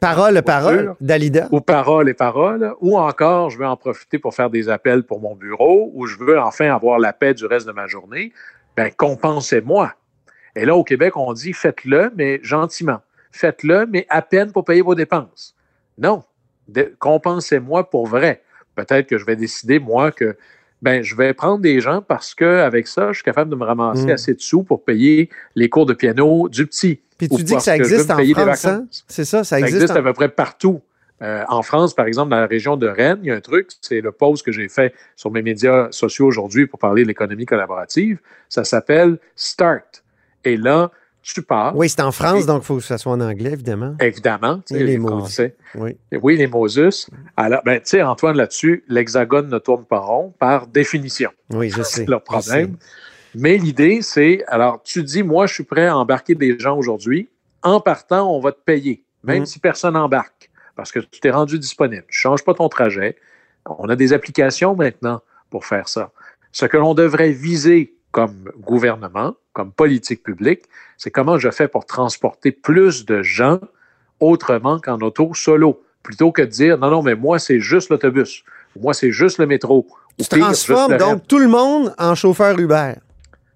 Parole, 0.00 0.42
parole, 0.42 0.74
voiture. 0.74 0.96
Dalida? 1.00 1.48
ou 1.50 1.60
paroles 1.60 2.08
et 2.08 2.14
paroles, 2.14 2.74
ou 2.80 2.98
encore 2.98 3.50
je 3.50 3.58
veux 3.58 3.66
en 3.66 3.76
profiter 3.76 4.18
pour 4.18 4.34
faire 4.34 4.50
des 4.50 4.68
appels 4.68 5.02
pour 5.04 5.20
mon 5.20 5.34
bureau, 5.34 5.90
ou 5.94 6.06
je 6.06 6.18
veux 6.18 6.38
enfin 6.38 6.74
avoir 6.74 6.98
la 6.98 7.12
paix 7.12 7.34
du 7.34 7.46
reste 7.46 7.66
de 7.66 7.72
ma 7.72 7.86
journée, 7.86 8.32
ben 8.76 8.90
compensez-moi. 8.96 9.94
Et 10.56 10.64
là, 10.64 10.74
au 10.74 10.84
Québec, 10.84 11.16
on 11.16 11.32
dit 11.32 11.52
faites-le, 11.52 12.12
mais 12.16 12.40
gentiment. 12.42 13.00
Faites-le, 13.32 13.86
mais 13.86 14.06
à 14.08 14.22
peine 14.22 14.50
pour 14.52 14.64
payer 14.64 14.82
vos 14.82 14.94
dépenses. 14.96 15.54
Non. 15.98 16.24
Compensez-moi 16.98 17.88
pour 17.90 18.06
vrai. 18.06 18.42
Peut-être 18.74 19.06
que 19.06 19.18
je 19.18 19.24
vais 19.24 19.36
décider, 19.36 19.78
moi, 19.78 20.10
que 20.10 20.36
ben, 20.82 21.02
je 21.02 21.14
vais 21.14 21.34
prendre 21.34 21.58
des 21.60 21.80
gens 21.80 22.00
parce 22.00 22.34
qu'avec 22.34 22.86
ça, 22.86 23.08
je 23.08 23.18
suis 23.18 23.24
capable 23.24 23.50
de 23.50 23.56
me 23.56 23.64
ramasser 23.64 24.06
Mm. 24.06 24.10
assez 24.10 24.34
de 24.34 24.40
sous 24.40 24.62
pour 24.62 24.84
payer 24.84 25.28
les 25.54 25.68
cours 25.68 25.86
de 25.86 25.92
piano 25.92 26.48
du 26.48 26.66
petit. 26.66 27.00
Puis 27.28 27.36
tu 27.36 27.42
dis 27.44 27.54
que 27.56 27.62
ça 27.62 27.76
existe 27.76 28.10
en 28.10 28.16
France, 28.18 28.64
hein? 28.64 28.86
C'est 29.08 29.24
ça, 29.24 29.38
ça 29.38 29.44
Ça 29.44 29.58
existe. 29.60 29.76
existe 29.76 29.92
en- 29.96 30.00
à 30.00 30.02
peu 30.02 30.12
près 30.12 30.28
partout. 30.28 30.80
Euh, 31.22 31.44
en 31.48 31.60
France, 31.62 31.92
par 31.94 32.06
exemple, 32.06 32.30
dans 32.30 32.40
la 32.40 32.46
région 32.46 32.76
de 32.78 32.88
Rennes, 32.88 33.18
il 33.22 33.28
y 33.28 33.30
a 33.30 33.34
un 33.34 33.40
truc, 33.40 33.68
c'est 33.82 34.00
le 34.00 34.10
post 34.10 34.42
que 34.44 34.52
j'ai 34.52 34.68
fait 34.70 34.94
sur 35.16 35.30
mes 35.30 35.42
médias 35.42 35.88
sociaux 35.90 36.26
aujourd'hui 36.26 36.66
pour 36.66 36.78
parler 36.78 37.02
de 37.02 37.08
l'économie 37.08 37.44
collaborative. 37.44 38.18
Ça 38.48 38.64
s'appelle 38.64 39.18
Start. 39.36 40.02
Et 40.44 40.56
là, 40.56 40.90
tu 41.22 41.42
pars, 41.42 41.76
Oui, 41.76 41.90
c'est 41.90 42.00
en 42.00 42.12
France, 42.12 42.44
Et- 42.44 42.46
donc 42.46 42.62
il 42.62 42.64
faut 42.64 42.76
que 42.78 42.82
ça 42.82 42.96
soit 42.96 43.12
en 43.12 43.20
anglais, 43.20 43.50
évidemment. 43.52 43.94
évidemment, 44.00 44.62
Et 44.70 44.78
les 44.78 44.84
les. 44.96 44.98
Français. 44.98 45.54
Oui. 45.74 45.94
Oui, 46.22 46.38
les 46.38 46.46
Moses. 46.46 47.10
Alors, 47.36 47.60
ben, 47.66 47.74
tu 47.80 47.82
sais, 47.90 48.02
Antoine, 48.02 48.38
là-dessus, 48.38 48.84
l'hexagone 48.88 49.50
ne 49.50 49.58
tourne 49.58 49.84
pas 49.84 49.98
rond 49.98 50.32
par 50.38 50.66
définition. 50.68 51.30
Oui, 51.52 51.68
je 51.68 51.82
sais. 51.82 52.04
C'est 52.04 52.08
leur 52.08 52.22
problème. 52.24 52.76
Mais 53.34 53.56
l'idée, 53.58 54.02
c'est, 54.02 54.44
alors, 54.48 54.82
tu 54.82 55.02
dis, 55.02 55.22
moi, 55.22 55.46
je 55.46 55.54
suis 55.54 55.64
prêt 55.64 55.86
à 55.86 55.96
embarquer 55.96 56.34
des 56.34 56.58
gens 56.58 56.76
aujourd'hui. 56.76 57.28
En 57.62 57.80
partant, 57.80 58.30
on 58.34 58.40
va 58.40 58.52
te 58.52 58.60
payer, 58.64 59.04
même 59.22 59.40
Mhm. 59.40 59.46
si 59.46 59.58
personne 59.58 59.94
n'embarque, 59.94 60.50
parce 60.76 60.90
que 60.92 60.98
tu 61.00 61.20
t'es 61.20 61.30
rendu 61.30 61.58
disponible. 61.58 62.04
Tu 62.08 62.16
ne 62.18 62.30
changes 62.30 62.44
pas 62.44 62.54
ton 62.54 62.68
trajet. 62.68 63.16
On 63.66 63.88
a 63.88 63.96
des 63.96 64.12
applications 64.12 64.74
maintenant 64.74 65.20
pour 65.50 65.66
faire 65.66 65.88
ça. 65.88 66.10
Ce 66.52 66.66
que 66.66 66.76
l'on 66.76 66.94
devrait 66.94 67.30
viser 67.32 67.94
comme 68.10 68.50
gouvernement, 68.58 69.34
comme 69.52 69.70
politique 69.72 70.22
publique, 70.22 70.62
c'est 70.96 71.10
comment 71.10 71.38
je 71.38 71.50
fais 71.50 71.68
pour 71.68 71.86
transporter 71.86 72.50
plus 72.50 73.04
de 73.04 73.22
gens 73.22 73.60
autrement 74.18 74.80
qu'en 74.80 74.98
auto 75.00 75.32
solo, 75.34 75.82
plutôt 76.02 76.32
que 76.32 76.42
de 76.42 76.46
dire, 76.46 76.78
non, 76.78 76.90
non, 76.90 77.02
mais 77.02 77.14
moi, 77.14 77.38
c'est 77.38 77.60
juste 77.60 77.90
l'autobus. 77.90 78.42
Moi, 78.80 78.94
c'est 78.94 79.12
juste 79.12 79.38
le 79.38 79.46
métro. 79.46 79.86
Tu 80.18 80.24
transformes 80.26 80.96
donc 80.96 81.26
tout 81.28 81.38
le 81.38 81.48
monde 81.48 81.94
en 81.98 82.14
chauffeur 82.14 82.58
Uber. 82.58 82.94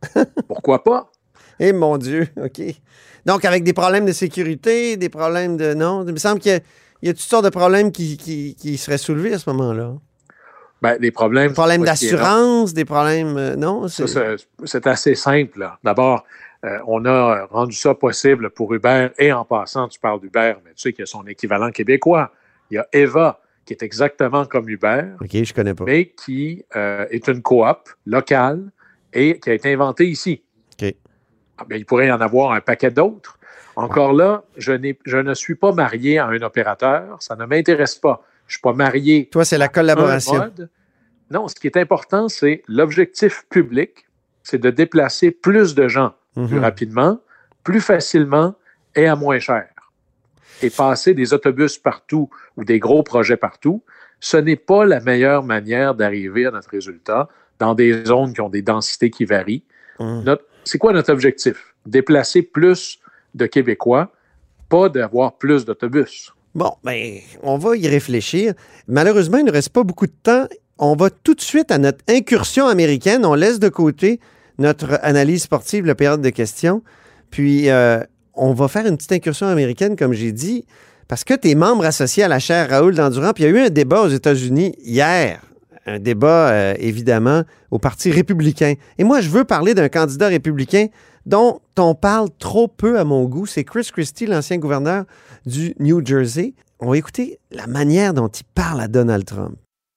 Pourquoi 0.49 0.83
pas? 0.85 1.11
Eh 1.61 1.73
mon 1.73 1.99
Dieu, 1.99 2.27
OK. 2.43 2.61
Donc, 3.27 3.45
avec 3.45 3.65
des 3.65 3.73
problèmes 3.73 4.05
de 4.07 4.13
sécurité, 4.13 4.97
des 4.97 5.09
problèmes 5.09 5.57
de. 5.57 5.75
Non, 5.75 6.05
il 6.07 6.13
me 6.13 6.19
semble 6.19 6.41
qu'il 6.41 6.53
y 6.53 6.55
a, 6.57 6.61
il 7.03 7.07
y 7.09 7.11
a 7.11 7.15
toutes 7.15 7.23
sortes 7.23 7.45
de 7.45 7.51
problèmes 7.51 7.91
qui, 7.93 8.17
qui- 8.17 8.55
qui 8.55 8.77
seraient 8.77 8.99
soulevés 8.99 9.35
à 9.35 9.39
ce 9.39 9.49
moment-là. 9.51 9.95
Ben, 10.83 10.99
les 11.01 11.11
problèmes. 11.11 11.49
Des 11.49 11.55
problèmes 11.55 11.83
d'assurance, 11.85 12.75
des 12.75 12.85
problèmes. 12.85 13.37
euh, 13.39 13.57
non, 13.57 13.89
c'est. 13.89 14.87
Assez 14.87 15.15
simple. 15.15 15.61
là. 15.61 15.79
D'abord, 15.83 16.25
euh, 16.65 16.79
on 16.87 17.05
a 17.07 17.47
rendu 17.47 17.75
ça 17.77 17.95
possible 17.95 18.51
pour 18.51 18.75
Uber. 18.75 19.09
Et 19.19 19.33
en 19.33 19.45
passant, 19.47 19.89
tu 19.89 19.99
parles 19.99 20.21
d'Uber, 20.21 20.55
mais 20.65 20.73
tu 20.75 20.83
sais 20.83 20.93
qu'il 20.93 21.01
y 21.01 21.05
a 21.05 21.07
son 21.07 21.25
équivalent 21.27 21.71
québécois. 21.71 22.31
Il 22.71 22.75
y 22.75 22.79
a 22.79 22.87
Eva, 22.93 23.41
qui 23.65 23.73
est 23.73 23.83
exactement 23.83 24.45
comme 24.45 24.69
Uber, 24.69 25.05
OK, 25.23 25.31
je 25.33 25.55
connais 25.55 25.73
pas. 25.75 25.85
mais 25.85 26.07
qui 26.09 26.63
euh, 26.77 27.07
est 27.11 27.29
une 27.29 27.41
coop 27.41 27.89
locale 28.05 28.71
et 29.15 29.39
qui 29.39 29.51
a 29.51 29.55
été 29.55 29.73
inventée 29.73 30.07
ici. 30.07 30.43
Ah, 31.57 31.65
ben, 31.69 31.77
il 31.77 31.87
pourrait 31.87 32.09
y 32.09 32.13
en 32.13 32.21
avoir 32.21 32.51
un 32.53 32.61
paquet 32.61 32.91
d'autres. 32.91 33.39
Encore 33.77 34.13
là, 34.13 34.43
je, 34.57 34.73
je 35.05 35.17
ne 35.19 35.35
suis 35.35 35.55
pas 35.55 35.71
marié 35.73 36.19
à 36.19 36.27
un 36.27 36.43
opérateur. 36.43 37.17
Ça 37.23 37.37
ne 37.37 37.45
m'intéresse 37.47 37.95
pas. 37.95 38.25
Je 38.47 38.55
ne 38.55 38.57
suis 38.57 38.61
pas 38.61 38.73
marié 38.73 39.29
Toi, 39.31 39.45
c'est 39.45 39.57
la 39.59 39.67
un 39.67 39.69
collaboration. 39.69 40.35
mode. 40.39 40.69
Non, 41.31 41.47
ce 41.49 41.55
qui 41.55 41.69
est 41.69 41.77
important, 41.77 42.29
c'est 42.29 42.63
l'objectif 42.67 43.45
public, 43.51 44.05
c'est 44.43 44.59
de 44.61 44.71
déplacer 44.71 45.31
plus 45.31 45.75
de 45.77 45.87
gens 45.89 46.13
plus 46.35 46.43
Mhm. 46.57 46.59
rapidement, 46.59 47.21
plus 47.63 47.81
facilement 47.81 48.57
et 48.97 49.07
à 49.07 49.15
moins 49.15 49.39
cher. 49.39 49.69
et 50.63 50.71
passer 50.71 51.15
des 51.15 51.33
autobus 51.35 51.79
partout 51.79 52.31
ou 52.57 52.65
des 52.65 52.79
gros 52.79 53.03
projets 53.03 53.37
partout, 53.37 53.83
ce 54.21 54.37
n'est 54.37 54.57
pas 54.57 54.85
la 54.85 55.01
meilleure 55.01 55.43
manière 55.43 55.95
d'arriver 55.97 56.47
à 56.47 56.51
notre 56.53 56.71
résultat 56.71 57.29
dans 57.59 57.75
des 57.75 58.05
zones 58.05 58.33
qui 58.33 58.41
ont 58.41 58.49
des 58.49 58.63
densités 58.63 59.11
qui 59.11 59.25
varient. 59.25 59.63
Mmh. 59.99 60.31
C'est 60.65 60.79
quoi 60.79 60.93
notre 60.93 61.13
objectif? 61.13 61.75
Déplacer 61.87 62.43
plus 62.43 62.99
de 63.35 63.47
Québécois, 63.47 64.13
pas 64.69 64.89
d'avoir 64.89 65.37
plus 65.37 65.65
d'autobus. 65.65 66.33
Bon, 66.55 66.73
ben, 66.85 67.19
on 67.43 67.59
va 67.59 67.77
y 67.77 67.89
réfléchir. 67.89 68.55
Malheureusement, 68.87 69.39
il 69.39 69.45
ne 69.45 69.53
reste 69.53 69.71
pas 69.71 69.83
beaucoup 69.83 70.07
de 70.07 70.15
temps. 70.23 70.47
On 70.79 70.95
va 70.95 71.11
tout 71.11 71.35
de 71.35 71.41
suite 71.41 71.71
à 71.71 71.79
notre 71.79 71.99
incursion 72.09 72.67
américaine. 72.67 73.27
On 73.27 73.35
laisse 73.35 73.59
de 73.59 73.69
côté 73.69 74.21
notre 74.59 74.99
analyse 75.03 75.43
sportive, 75.43 75.85
la 75.85 75.95
période 75.95 76.23
de 76.23 76.31
questions. 76.31 76.83
Puis, 77.31 77.69
euh, 77.71 78.01
on 78.35 78.53
va 78.53 78.69
faire 78.69 78.87
une 78.87 78.97
petite 78.97 79.13
incursion 79.13 79.49
américaine, 79.49 79.97
comme 79.97 80.13
j'ai 80.13 80.33
dit, 80.33 80.65
parce 81.09 81.25
que 81.25 81.35
tu 81.35 81.51
es 81.51 81.55
membre 81.55 81.85
associé 81.85 82.23
à 82.23 82.29
la 82.29 82.39
chaire 82.39 82.71
Raoul 82.71 82.95
Dandurand. 82.95 83.33
Puis, 83.33 83.45
il 83.45 83.51
y 83.51 83.53
a 83.53 83.63
eu 83.63 83.67
un 83.67 83.71
débat 83.71 84.03
aux 84.03 84.09
États-Unis 84.09 84.77
hier. 84.83 85.41
Un 85.87 85.99
débat, 85.99 86.49
euh, 86.49 86.75
évidemment, 86.79 87.43
au 87.71 87.79
Parti 87.79 88.11
républicain. 88.11 88.75
Et 88.99 89.05
moi, 89.05 89.21
je 89.21 89.29
veux 89.29 89.45
parler 89.45 89.75
d'un 89.75 89.89
candidat 89.89 90.29
républicain 90.29 90.87
dont 91.27 91.61
on 91.79 91.95
parle 91.95 92.29
trop 92.39 92.69
peu 92.69 92.99
à 92.99 93.05
mon 93.05 93.25
goût. 93.25 93.47
C'est 93.47 93.65
Chris 93.65 93.89
Christie, 93.93 94.27
l'ancien 94.27 94.59
gouverneur 94.59 95.05
du 95.47 95.75
New 95.79 96.05
Jersey. 96.05 96.55
On 96.81 96.91
va 96.91 96.97
écouter 96.97 97.39
la 97.51 97.67
manière 97.67 98.15
dont 98.15 98.29
il 98.29 98.45
parle 98.55 98.81
à 98.81 98.89
Donald 98.89 99.25
Trump. 99.25 99.57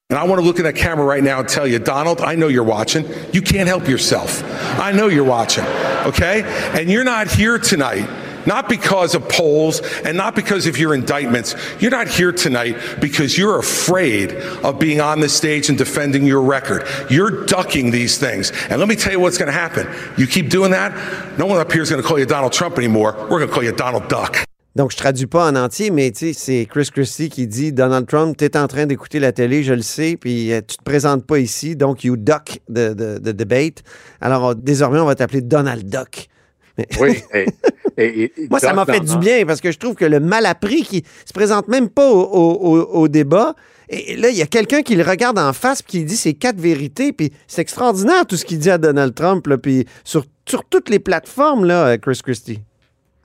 And 0.09 0.17
I 0.17 0.25
want 0.25 0.37
to 0.37 0.45
look 0.45 0.57
at 0.57 0.63
that 0.63 0.75
camera 0.75 1.05
right 1.05 1.21
now 1.21 1.39
and 1.39 1.49
tell 1.49 1.67
you, 1.67 1.79
Donald, 1.79 2.21
I 2.21 2.35
know 2.35 2.47
you're 2.47 2.63
watching. 2.63 3.03
You 3.33 3.41
can't 3.41 3.67
help 3.67 3.89
yourself. 3.89 4.41
I 4.79 4.93
know 4.93 5.09
you're 5.09 5.27
watching, 5.27 5.65
okay? 6.05 6.43
And 6.73 6.89
you're 6.89 7.03
not 7.03 7.27
here 7.27 7.59
tonight 7.59 8.07
not 8.47 8.69
because 8.69 9.13
of 9.13 9.27
polls 9.29 9.81
and 10.05 10.17
not 10.17 10.33
because 10.33 10.65
of 10.65 10.77
your 10.77 10.95
indictments. 10.95 11.55
You're 11.79 11.91
not 11.91 12.07
here 12.07 12.31
tonight 12.31 12.77
because 12.99 13.37
you're 13.37 13.59
afraid 13.59 14.31
of 14.63 14.79
being 14.79 15.01
on 15.01 15.19
the 15.19 15.29
stage 15.29 15.69
and 15.69 15.77
defending 15.77 16.25
your 16.25 16.41
record. 16.41 16.87
You're 17.09 17.45
ducking 17.45 17.91
these 17.91 18.17
things. 18.17 18.51
And 18.69 18.79
let 18.79 18.87
me 18.87 18.95
tell 18.95 19.11
you 19.11 19.19
what's 19.19 19.37
going 19.37 19.51
to 19.51 19.59
happen. 19.59 19.87
You 20.17 20.25
keep 20.25 20.49
doing 20.49 20.71
that, 20.71 20.91
no 21.37 21.45
one 21.45 21.59
up 21.59 21.71
here 21.71 21.81
is 21.81 21.89
going 21.89 22.01
to 22.01 22.07
call 22.07 22.17
you 22.17 22.25
Donald 22.25 22.53
Trump 22.53 22.77
anymore. 22.77 23.13
We're 23.29 23.39
going 23.39 23.49
to 23.49 23.53
call 23.53 23.63
you 23.63 23.73
Donald 23.73 24.07
Duck. 24.07 24.47
Donc, 24.75 24.91
je 24.91 24.97
traduis 24.97 25.25
pas 25.25 25.49
en 25.49 25.55
entier, 25.55 25.89
mais 25.89 26.11
c'est 26.13 26.67
Chris 26.69 26.89
Christie 26.93 27.29
qui 27.29 27.47
dit 27.47 27.73
Donald 27.73 28.05
Trump, 28.05 28.37
tu 28.37 28.45
es 28.45 28.55
en 28.55 28.67
train 28.67 28.85
d'écouter 28.85 29.19
la 29.19 29.31
télé, 29.31 29.63
je 29.63 29.73
le 29.73 29.81
sais, 29.81 30.17
puis 30.17 30.53
euh, 30.53 30.61
tu 30.61 30.77
te 30.77 30.83
présentes 30.83 31.25
pas 31.25 31.39
ici, 31.39 31.75
donc 31.75 32.03
you 32.03 32.15
duck 32.15 32.59
the, 32.69 32.93
the, 32.95 33.19
the 33.19 33.33
debate. 33.33 33.81
Alors, 34.21 34.53
désormais, 34.55 34.99
on 34.99 35.05
va 35.05 35.15
t'appeler 35.15 35.41
Donald 35.41 35.89
Duck. 35.89 36.29
Oui. 36.99 37.23
Et, 37.97 38.31
Moi, 38.49 38.59
ça 38.59 38.73
m'a 38.73 38.85
fait 38.85 38.99
du 38.99 39.17
bien 39.17 39.45
parce 39.45 39.59
que 39.59 39.71
je 39.71 39.79
trouve 39.79 39.95
que 39.95 40.05
le 40.05 40.19
mal 40.19 40.45
appris 40.45 40.83
qui 40.83 41.03
se 41.25 41.33
présente 41.33 41.67
même 41.67 41.89
pas 41.89 42.09
au, 42.09 43.07
débat, 43.07 43.55
et 43.89 44.17
là, 44.17 44.29
il 44.29 44.35
y 44.35 44.41
a 44.41 44.45
quelqu'un 44.45 44.81
qui 44.81 44.95
le 44.95 45.03
regarde 45.03 45.39
en 45.39 45.53
face 45.53 45.81
puis 45.81 45.99
qui 45.99 46.03
dit 46.03 46.17
ses 46.17 46.33
quatre 46.33 46.59
vérités, 46.59 47.13
puis 47.13 47.31
c'est 47.47 47.61
extraordinaire 47.61 48.25
tout 48.25 48.35
ce 48.35 48.45
qu'il 48.45 48.59
dit 48.59 48.69
à 48.69 48.77
Donald 48.77 49.15
Trump, 49.15 49.47
là, 49.47 49.57
puis 49.57 49.85
sur, 50.03 50.25
sur 50.47 50.63
toutes 50.65 50.89
les 50.89 50.99
plateformes, 50.99 51.65
là, 51.65 51.97
Chris 51.97 52.19
Christie. 52.21 52.59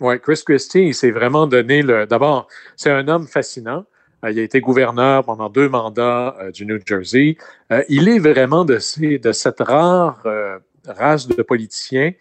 Oui, 0.03 0.19
Chris 0.21 0.43
Christie, 0.45 0.89
il 0.89 0.95
s'est 0.95 1.13
vraiment 1.13 1.47
donné 1.47 1.81
le. 1.83 2.07
D'abord, 2.07 2.49
c'est 2.77 2.91
un 2.91 3.07
homme 3.07 3.29
fascinant. 3.29 3.85
Euh, 4.25 4.33
il 4.33 4.39
a 4.41 4.43
été 4.43 4.61
gouverneur 4.61 5.25
pendant 5.25 5.49
deux 5.49 5.69
mandats 5.69 6.37
euh, 6.41 6.51
du 6.51 6.67
New 6.67 6.79
Jersey. 6.85 7.37
Euh, 7.71 7.85
il 7.89 8.09
est 8.09 8.19
vraiment 8.19 8.65
de, 8.65 8.79
ces, 8.79 9.19
de 9.19 9.31
cette 9.31 9.61
rare 9.61 10.25
race 10.87 11.29
de 11.29 11.41
politiciens 11.43 12.13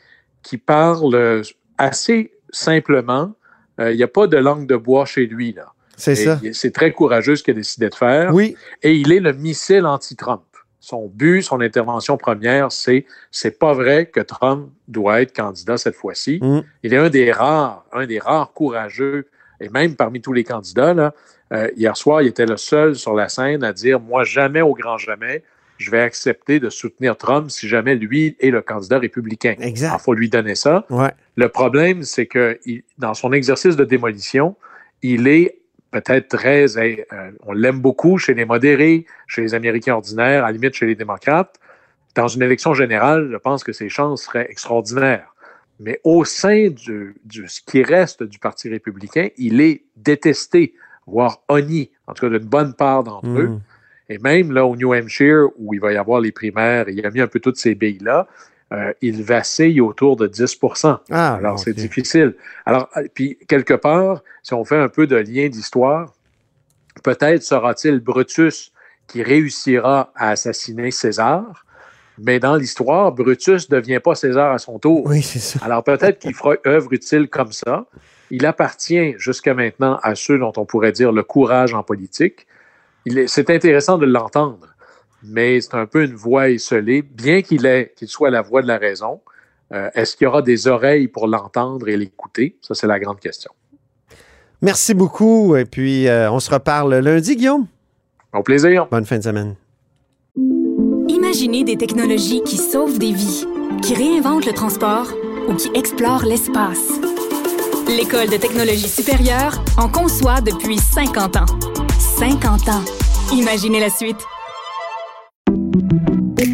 qui 0.44 0.58
parlent 0.58 1.44
assez 1.80 2.32
simplement. 2.52 3.34
Il 3.80 3.96
n'y 3.96 4.04
a 4.04 4.08
pas 4.08 4.28
de 4.28 4.38
langue 4.38 4.68
de 4.68 4.76
bois 4.76 5.06
chez 5.06 5.26
lui. 5.26 5.54
là. 5.54 5.74
C'est 6.02 6.16
ça. 6.16 6.40
C'est 6.54 6.72
très 6.72 6.92
courageux 6.92 7.36
ce 7.36 7.44
qu'il 7.44 7.52
a 7.52 7.56
décidé 7.56 7.90
de 7.90 7.96
faire. 7.96 8.34
Oui. 8.34 8.56
Et 8.82 8.96
il 8.96 9.12
est 9.12 9.20
le 9.20 9.34
missile 9.34 9.86
anti-Trump. 9.86 10.42
Son 10.80 11.08
but, 11.08 11.44
son 11.44 11.62
intervention 11.62 12.18
première, 12.18 12.72
c'est 12.72 13.06
c'est 13.30 13.60
pas 13.60 13.74
vrai 13.74 14.08
que 14.08 14.20
Trump 14.20 14.72
doit 14.88 15.22
être 15.22 15.36
candidat 15.36 15.78
cette 15.78 15.94
fois-ci. 15.94 16.40
Mm. 16.42 16.62
Il 16.82 16.94
est 16.96 16.98
un 16.98 17.10
des 17.10 17.32
rares, 17.32 17.86
un 17.94 18.08
des 18.08 18.18
rares 18.18 18.52
courageux, 18.52 19.28
et 19.60 19.70
même 19.70 19.96
parmi 19.96 20.22
tous 20.22 20.34
les 20.34 20.44
candidats, 20.44 20.96
là, 20.96 21.14
euh, 21.54 21.70
hier 21.76 21.96
soir, 21.96 22.24
il 22.24 22.30
était 22.30 22.48
le 22.48 22.58
seul 22.58 22.96
sur 22.96 23.14
la 23.14 23.30
scène 23.30 23.64
à 23.64 23.74
dire 23.74 24.00
Moi, 24.00 24.24
jamais 24.24 24.62
au 24.62 24.74
grand 24.74 24.98
jamais, 24.98 25.44
je 25.78 25.92
vais 25.92 26.02
accepter 26.02 26.60
de 26.60 26.72
soutenir 26.72 27.16
Trump 27.16 27.52
si 27.52 27.68
jamais 27.68 27.94
lui 27.94 28.36
est 28.40 28.50
le 28.50 28.62
candidat 28.62 28.98
républicain. 28.98 29.56
Exact. 29.60 29.98
Il 30.00 30.04
faut 30.04 30.14
lui 30.16 30.30
donner 30.30 30.56
ça. 30.56 30.86
Ouais. 30.90 31.12
Le 31.36 31.48
problème, 31.50 32.04
c'est 32.04 32.26
que 32.26 32.60
dans 32.98 33.14
son 33.14 33.32
exercice 33.32 33.76
de 33.76 33.86
démolition, 33.86 34.56
il 35.02 35.28
est 35.28 35.60
peut-être 35.92 36.30
très. 36.30 36.78
Euh, 36.78 37.32
on 37.44 37.54
l'aime 37.54 37.80
beaucoup 37.80 38.18
chez 38.18 38.34
les 38.34 38.46
modérés, 38.46 39.06
chez 39.28 39.42
les 39.42 39.54
Américains 39.54 39.96
ordinaires, 39.96 40.44
à 40.44 40.48
la 40.48 40.54
limite 40.54 40.74
chez 40.74 40.86
les 40.86 40.96
démocrates. 40.96 41.60
Dans 42.16 42.28
une 42.28 42.42
élection 42.42 42.74
générale, 42.74 43.30
je 43.32 43.38
pense 43.38 43.64
que 43.64 43.72
ses 43.72 43.90
chances 43.90 44.24
seraient 44.24 44.48
extraordinaires. 44.50 45.34
Mais 45.80 46.00
au 46.04 46.26
sein 46.26 46.68
de 46.68 47.14
ce 47.48 47.62
qui 47.66 47.84
reste 47.84 48.24
du 48.24 48.38
Parti 48.38 48.70
républicain, 48.70 49.30
il 49.38 49.62
est 49.62 49.84
détesté, 49.96 50.74
voire 51.08 51.42
honni, 51.48 51.90
en 52.08 52.14
tout 52.14 52.30
cas 52.30 52.38
d'une 52.38 52.48
bonne 52.48 52.74
part 52.74 53.04
d'entre 53.04 53.30
eux. 53.30 53.48
Hmm. 53.48 53.60
Et 54.10 54.18
même 54.20 54.52
là 54.52 54.66
au 54.66 54.76
New 54.76 54.94
Hampshire, 54.94 55.48
où 55.58 55.74
il 55.74 55.80
va 55.80 55.94
y 55.94 55.98
avoir 55.98 56.20
les 56.20 56.34
primaires, 56.34 56.90
il 56.90 57.04
a 57.06 57.10
mis 57.10 57.22
un 57.22 57.28
peu 57.28 57.40
toutes 57.40 57.58
ces 57.58 57.76
billes-là, 57.76 58.28
euh, 58.72 58.94
il 59.02 59.22
vacille 59.22 59.82
autour 59.82 60.16
de 60.16 60.28
10% 60.28 60.98
ah, 61.10 61.34
Alors, 61.34 61.60
c'est 61.60 61.74
difficile. 61.74 62.36
Alors, 62.66 62.90
euh, 62.96 63.04
puis, 63.14 63.38
quelque 63.48 63.74
part, 63.74 64.22
si 64.44 64.54
on 64.54 64.64
fait 64.64 64.78
un 64.78 64.88
peu 64.88 65.08
de 65.08 65.18
lien 65.18 65.50
d'histoire, 65.50 66.14
peut-être 67.04 67.44
sera-t-il 67.44 68.00
Brutus 68.00 68.72
qui 69.08 69.24
réussira 69.24 70.14
à 70.16 70.30
assassiner 70.30 70.90
César, 70.92 71.66
mais 72.18 72.40
dans 72.40 72.56
l'histoire, 72.56 73.12
Brutus 73.12 73.70
ne 73.70 73.76
devient 73.76 74.00
pas 74.02 74.16
César 74.16 74.54
à 74.54 74.58
son 74.58 74.80
tour. 74.80 75.06
Oui, 75.06 75.22
c'est 75.22 75.40
ça. 75.40 75.60
Alors, 75.66 75.84
peut-être 75.84 76.20
qu'il 76.20 76.34
fera 76.34 76.56
œuvre 76.66 76.94
utile 76.94 77.28
comme 77.28 77.52
ça. 77.52 77.86
Il 78.30 78.46
appartient 78.46 79.16
jusqu'à 79.18 79.54
maintenant 79.54 80.00
à 80.02 80.16
ceux 80.16 80.38
dont 80.38 80.54
on 80.56 80.66
pourrait 80.66 80.94
dire 80.94 81.12
le 81.12 81.24
courage 81.24 81.74
en 81.74 81.84
politique. 81.84 82.48
C'est 83.28 83.50
intéressant 83.50 83.98
de 83.98 84.06
l'entendre 84.06 84.71
mais 85.24 85.62
c'est 85.62 85.76
un 85.76 85.86
peu 85.86 86.04
une 86.04 86.16
voix 86.16 86.50
isolée, 86.50 87.02
bien 87.02 87.42
qu'il 87.42 87.90
qu'il 87.96 88.08
soit 88.08 88.30
la 88.30 88.42
voix 88.42 88.62
de 88.62 88.68
la 88.68 88.78
raison. 88.78 89.22
Euh, 89.74 89.90
est-ce 89.94 90.18
qu'il 90.18 90.26
y 90.26 90.28
aura 90.28 90.42
des 90.42 90.68
oreilles 90.68 91.08
pour 91.08 91.28
l'entendre 91.28 91.88
et 91.88 91.96
l'écouter? 91.96 92.58
Ça, 92.62 92.76
c'est 92.76 92.88
la 92.88 93.00
grande 93.00 93.20
question. 93.20 93.52
Merci 94.62 94.94
beaucoup. 94.94 95.56
Et 95.56 95.66
puis, 95.66 96.08
euh, 96.08 96.32
on 96.32 96.40
se 96.40 96.52
reparle 96.52 96.96
lundi, 96.96 97.36
Guillaume. 97.36 97.68
Au 98.34 98.44
plaisir. 98.44 98.88
Bonne 98.92 99.06
fin 99.06 99.18
de 99.18 99.24
semaine. 99.24 99.56
Imaginez 101.08 101.64
des 101.64 101.78
technologies 101.78 102.42
qui 102.44 102.58
sauvent 102.58 103.00
des 103.00 103.12
vies, 103.12 103.46
qui 103.82 103.96
réinventent 103.96 104.46
le 104.46 104.54
transport 104.54 105.08
ou 105.48 105.56
qui 105.56 105.70
explorent 105.74 106.26
l'espace. 106.26 107.00
L'École 107.88 108.30
de 108.30 108.38
technologie 108.38 108.88
supérieure 108.88 109.64
en 109.78 109.90
conçoit 109.90 110.42
depuis 110.42 110.78
50 110.78 111.38
ans. 111.38 111.46
50 112.18 112.70
ans. 112.70 112.84
Imaginez 113.34 113.80
la 113.80 113.90
suite. 113.90 114.20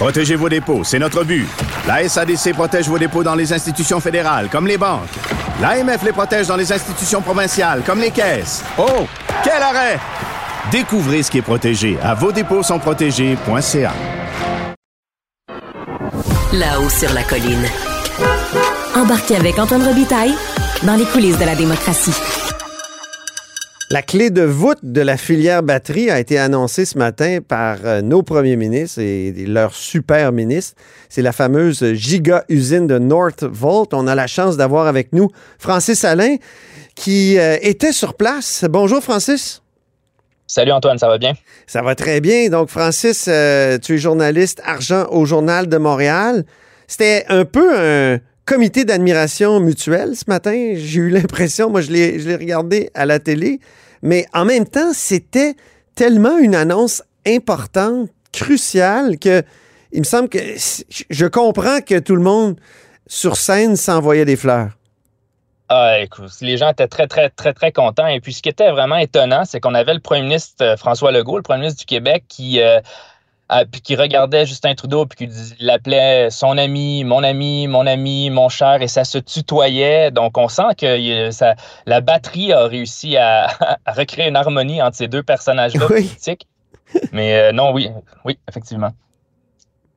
Protégez 0.00 0.34
vos 0.34 0.48
dépôts, 0.48 0.82
c'est 0.82 0.98
notre 0.98 1.24
but. 1.24 1.46
La 1.86 2.08
SADC 2.08 2.54
protège 2.54 2.88
vos 2.88 2.98
dépôts 2.98 3.22
dans 3.22 3.34
les 3.34 3.52
institutions 3.52 4.00
fédérales, 4.00 4.48
comme 4.50 4.66
les 4.66 4.78
banques. 4.78 5.10
L'AMF 5.60 6.02
les 6.02 6.12
protège 6.12 6.46
dans 6.46 6.56
les 6.56 6.72
institutions 6.72 7.20
provinciales, 7.20 7.82
comme 7.84 8.00
les 8.00 8.10
caisses. 8.10 8.64
Oh, 8.78 9.06
quel 9.44 9.62
arrêt! 9.62 9.98
Découvrez 10.72 11.22
ce 11.22 11.30
qui 11.30 11.36
est 11.36 11.42
protégé 11.42 11.98
à 12.02 12.14
vos 12.14 12.32
dépôts 12.32 12.62
sont 12.62 12.78
protégés.ca. 12.78 13.92
Là-haut 16.54 16.88
sur 16.88 17.12
la 17.12 17.22
colline. 17.22 17.68
Embarquez 18.96 19.36
avec 19.36 19.58
Antoine 19.58 19.82
Robitaille 19.82 20.34
dans 20.82 20.94
les 20.94 21.04
coulisses 21.04 21.38
de 21.38 21.44
la 21.44 21.54
démocratie. 21.54 22.14
La 23.92 24.02
clé 24.02 24.30
de 24.30 24.42
voûte 24.42 24.78
de 24.84 25.00
la 25.00 25.16
filière 25.16 25.64
batterie 25.64 26.10
a 26.10 26.20
été 26.20 26.38
annoncée 26.38 26.84
ce 26.84 26.96
matin 26.96 27.40
par 27.46 27.78
euh, 27.84 28.02
nos 28.02 28.22
premiers 28.22 28.54
ministres 28.54 29.00
et 29.00 29.32
leurs 29.48 29.74
super 29.74 30.30
ministres. 30.30 30.80
C'est 31.08 31.22
la 31.22 31.32
fameuse 31.32 31.94
giga 31.94 32.44
usine 32.48 32.86
de 32.86 33.00
Northvolt. 33.00 33.92
On 33.92 34.06
a 34.06 34.14
la 34.14 34.28
chance 34.28 34.56
d'avoir 34.56 34.86
avec 34.86 35.12
nous 35.12 35.28
Francis 35.58 36.04
Alain 36.04 36.36
qui 36.94 37.36
euh, 37.36 37.56
était 37.62 37.90
sur 37.90 38.14
place. 38.14 38.64
Bonjour 38.70 39.02
Francis. 39.02 39.60
Salut 40.46 40.70
Antoine, 40.70 40.98
ça 40.98 41.08
va 41.08 41.18
bien? 41.18 41.32
Ça 41.66 41.82
va 41.82 41.96
très 41.96 42.20
bien. 42.20 42.48
Donc 42.48 42.68
Francis, 42.68 43.26
euh, 43.26 43.76
tu 43.78 43.94
es 43.94 43.98
journaliste 43.98 44.62
argent 44.64 45.08
au 45.10 45.24
Journal 45.24 45.68
de 45.68 45.78
Montréal. 45.78 46.44
C'était 46.86 47.24
un 47.28 47.44
peu 47.44 47.76
un 47.76 48.20
comité 48.50 48.84
d'admiration 48.84 49.60
mutuelle 49.60 50.16
ce 50.16 50.24
matin. 50.26 50.72
J'ai 50.74 50.98
eu 50.98 51.08
l'impression, 51.08 51.70
moi 51.70 51.82
je 51.82 51.92
l'ai 51.92 52.34
regardé 52.34 52.90
à 52.94 53.06
la 53.06 53.20
télé, 53.20 53.60
mais 54.02 54.26
en 54.34 54.44
même 54.44 54.66
temps, 54.66 54.92
c'était 54.92 55.54
tellement 55.94 56.36
une 56.36 56.56
annonce 56.56 57.04
importante, 57.24 58.08
cruciale, 58.32 59.20
que 59.20 59.44
il 59.92 60.00
me 60.00 60.04
semble 60.04 60.28
que 60.28 60.38
je 61.10 61.26
comprends 61.26 61.80
que 61.80 62.00
tout 62.00 62.16
le 62.16 62.22
monde 62.22 62.56
sur 63.06 63.36
scène 63.36 63.76
s'envoyait 63.76 64.24
des 64.24 64.36
fleurs. 64.36 64.70
Ah, 65.68 66.00
écoute, 66.00 66.32
les 66.40 66.56
gens 66.56 66.70
étaient 66.70 66.88
très, 66.88 67.06
très, 67.06 67.30
très, 67.30 67.52
très 67.52 67.70
contents. 67.70 68.08
Et 68.08 68.20
puis, 68.20 68.32
ce 68.32 68.42
qui 68.42 68.48
était 68.48 68.72
vraiment 68.72 68.96
étonnant, 68.96 69.44
c'est 69.44 69.60
qu'on 69.60 69.74
avait 69.74 69.94
le 69.94 70.00
premier 70.00 70.22
ministre 70.22 70.64
euh, 70.64 70.76
François 70.76 71.12
Legault, 71.12 71.36
le 71.36 71.44
premier 71.44 71.60
ministre 71.60 71.78
du 71.78 71.86
Québec, 71.86 72.24
qui, 72.28 72.60
euh, 72.60 72.80
puis 73.70 73.80
qui 73.80 73.96
regardait 73.96 74.46
Justin 74.46 74.74
Trudeau, 74.74 75.06
puis 75.06 75.26
qui 75.26 75.34
l'appelait 75.60 76.30
son 76.30 76.56
ami, 76.56 77.04
mon 77.04 77.22
ami, 77.22 77.66
mon 77.66 77.86
ami, 77.86 78.30
mon 78.30 78.48
cher, 78.48 78.82
et 78.82 78.88
ça 78.88 79.04
se 79.04 79.18
tutoyait. 79.18 80.10
Donc, 80.10 80.38
on 80.38 80.48
sent 80.48 80.74
que 80.78 81.30
ça, 81.30 81.54
la 81.86 82.00
batterie 82.00 82.52
a 82.52 82.64
réussi 82.64 83.16
à, 83.16 83.48
recréer 83.86 84.28
une 84.28 84.36
harmonie 84.36 84.80
entre 84.82 84.96
ces 84.96 85.08
deux 85.08 85.22
personnages-là 85.22 85.86
politiques. 85.86 86.46
Mais 87.12 87.34
euh, 87.34 87.52
non, 87.52 87.72
oui, 87.72 87.90
oui, 88.24 88.38
effectivement. 88.48 88.90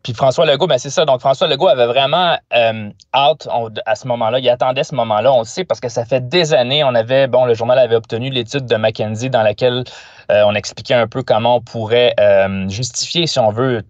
Puis 0.04 0.14
François 0.14 0.46
Legault, 0.46 0.68
ben 0.68 0.78
c'est 0.78 0.90
ça. 0.90 1.06
Donc 1.06 1.22
François 1.22 1.48
Legault 1.48 1.70
avait 1.70 1.86
vraiment 1.86 2.38
euh, 2.54 2.90
hâte 3.14 3.48
à 3.86 3.96
ce 3.96 4.06
moment-là. 4.10 4.40
Il 4.40 4.50
attendait 4.50 4.84
ce 4.84 4.94
moment-là. 4.96 5.32
On 5.32 5.40
le 5.40 5.46
sait 5.46 5.64
parce 5.64 5.80
que 5.80 5.88
ça 5.88 6.04
fait 6.04 6.28
des 6.28 6.54
années. 6.54 6.84
On 6.84 6.94
avait, 6.94 7.28
bon, 7.28 7.46
le 7.46 7.54
journal 7.54 7.80
avait 7.80 7.96
obtenu 7.96 8.30
l'étude 8.30 8.66
de 8.66 8.76
McKenzie 8.76 9.30
dans 9.30 9.44
laquelle 9.44 9.86
euh, 10.30 10.44
on 10.46 10.56
expliquait 10.56 10.94
un 10.94 11.08
peu 11.08 11.24
comment 11.24 11.58
on 11.58 11.62
pourrait 11.62 12.14
euh, 12.20 12.68
justifier, 12.68 13.28
si 13.28 13.40
on 13.40 13.52
veut, 13.52 13.84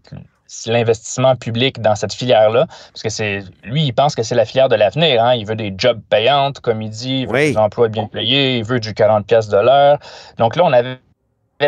l'investissement 0.67 1.35
public 1.35 1.81
dans 1.81 1.95
cette 1.95 2.13
filière-là, 2.13 2.67
parce 2.67 3.01
que 3.01 3.09
c'est 3.09 3.43
lui, 3.63 3.85
il 3.85 3.91
pense 3.91 4.13
que 4.13 4.21
c'est 4.23 4.35
la 4.35 4.45
filière 4.45 4.69
de 4.69 4.75
l'avenir. 4.75 5.23
Hein. 5.23 5.33
Il 5.33 5.45
veut 5.45 5.55
des 5.55 5.73
jobs 5.75 5.99
payantes, 6.09 6.59
comme 6.59 6.81
il 6.81 6.89
dit, 6.89 7.21
il 7.21 7.27
veut 7.27 7.39
des 7.39 7.57
emplois 7.57 7.87
bien 7.87 8.05
payés, 8.05 8.59
il 8.59 8.63
veut 8.63 8.79
du 8.79 8.93
40 8.93 9.25
pièces 9.25 9.47
de 9.47 9.57
l'heure. 9.57 9.97
Donc 10.37 10.55
là, 10.55 10.63
on 10.63 10.73
avait 10.73 10.99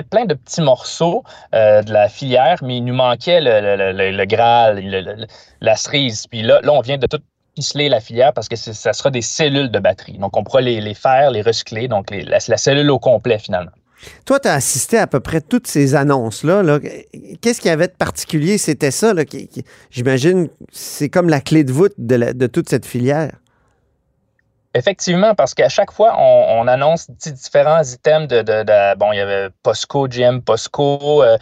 plein 0.03 0.25
de 0.25 0.33
petits 0.33 0.61
morceaux 0.61 1.23
euh, 1.53 1.81
de 1.81 1.91
la 1.91 2.09
filière, 2.09 2.57
mais 2.63 2.77
il 2.77 2.85
nous 2.85 2.93
manquait 2.93 3.41
le, 3.41 4.11
le, 4.11 4.25
Graal, 4.25 5.27
la 5.61 5.75
cerise. 5.75 6.27
Puis 6.27 6.41
là, 6.41 6.59
là, 6.61 6.71
on 6.73 6.81
vient 6.81 6.97
de 6.97 7.07
tout 7.07 7.19
ficeler 7.55 7.89
la 7.89 7.99
filière 7.99 8.33
parce 8.33 8.49
que 8.49 8.55
ça 8.55 8.93
sera 8.93 9.09
des 9.09 9.21
cellules 9.21 9.71
de 9.71 9.79
batterie. 9.79 10.17
Donc, 10.17 10.35
on 10.35 10.43
pourra 10.43 10.61
les, 10.61 10.81
les 10.81 10.93
faire, 10.93 11.31
les 11.31 11.41
recycler, 11.41 11.87
donc 11.87 12.11
la, 12.11 12.39
cellule 12.39 12.91
au 12.91 12.99
complet 12.99 13.39
finalement. 13.39 13.71
Toi, 14.25 14.39
tu 14.39 14.47
as 14.47 14.53
assisté 14.53 14.97
à 14.97 15.07
peu 15.07 15.19
près 15.19 15.41
toutes 15.41 15.67
ces 15.67 15.95
annonces-là. 15.95 16.63
-là, 16.63 16.79
quest 17.41 17.55
ce 17.55 17.61
qu'il 17.61 17.69
y 17.69 17.73
avait 17.73 17.87
de 17.87 17.93
particulier? 17.93 18.57
C'était 18.57 18.91
ça, 18.91 19.13
j'imagine, 19.89 20.49
c'est 20.71 21.09
comme 21.09 21.29
la 21.29 21.41
clé 21.41 21.63
de 21.63 21.71
voûte 21.71 21.93
de, 21.97 22.33
de 22.33 22.47
toute 22.47 22.69
cette 22.69 22.85
filière. 22.85 23.31
Effectivement, 24.75 25.35
parce 25.35 25.53
qu'à 25.53 25.69
chaque 25.69 25.93
fois, 25.93 26.17
on, 26.19 26.67
annonce 26.67 27.09
différents 27.09 27.81
items 27.81 28.27
de, 28.27 28.95
Bon, 28.97 29.13
il 29.13 29.17
y 29.17 29.21
avait 29.21 29.49
POSCO, 29.63 30.09
GM 30.09 30.41
POSCO. 30.41 31.23
Euh, 31.23 31.37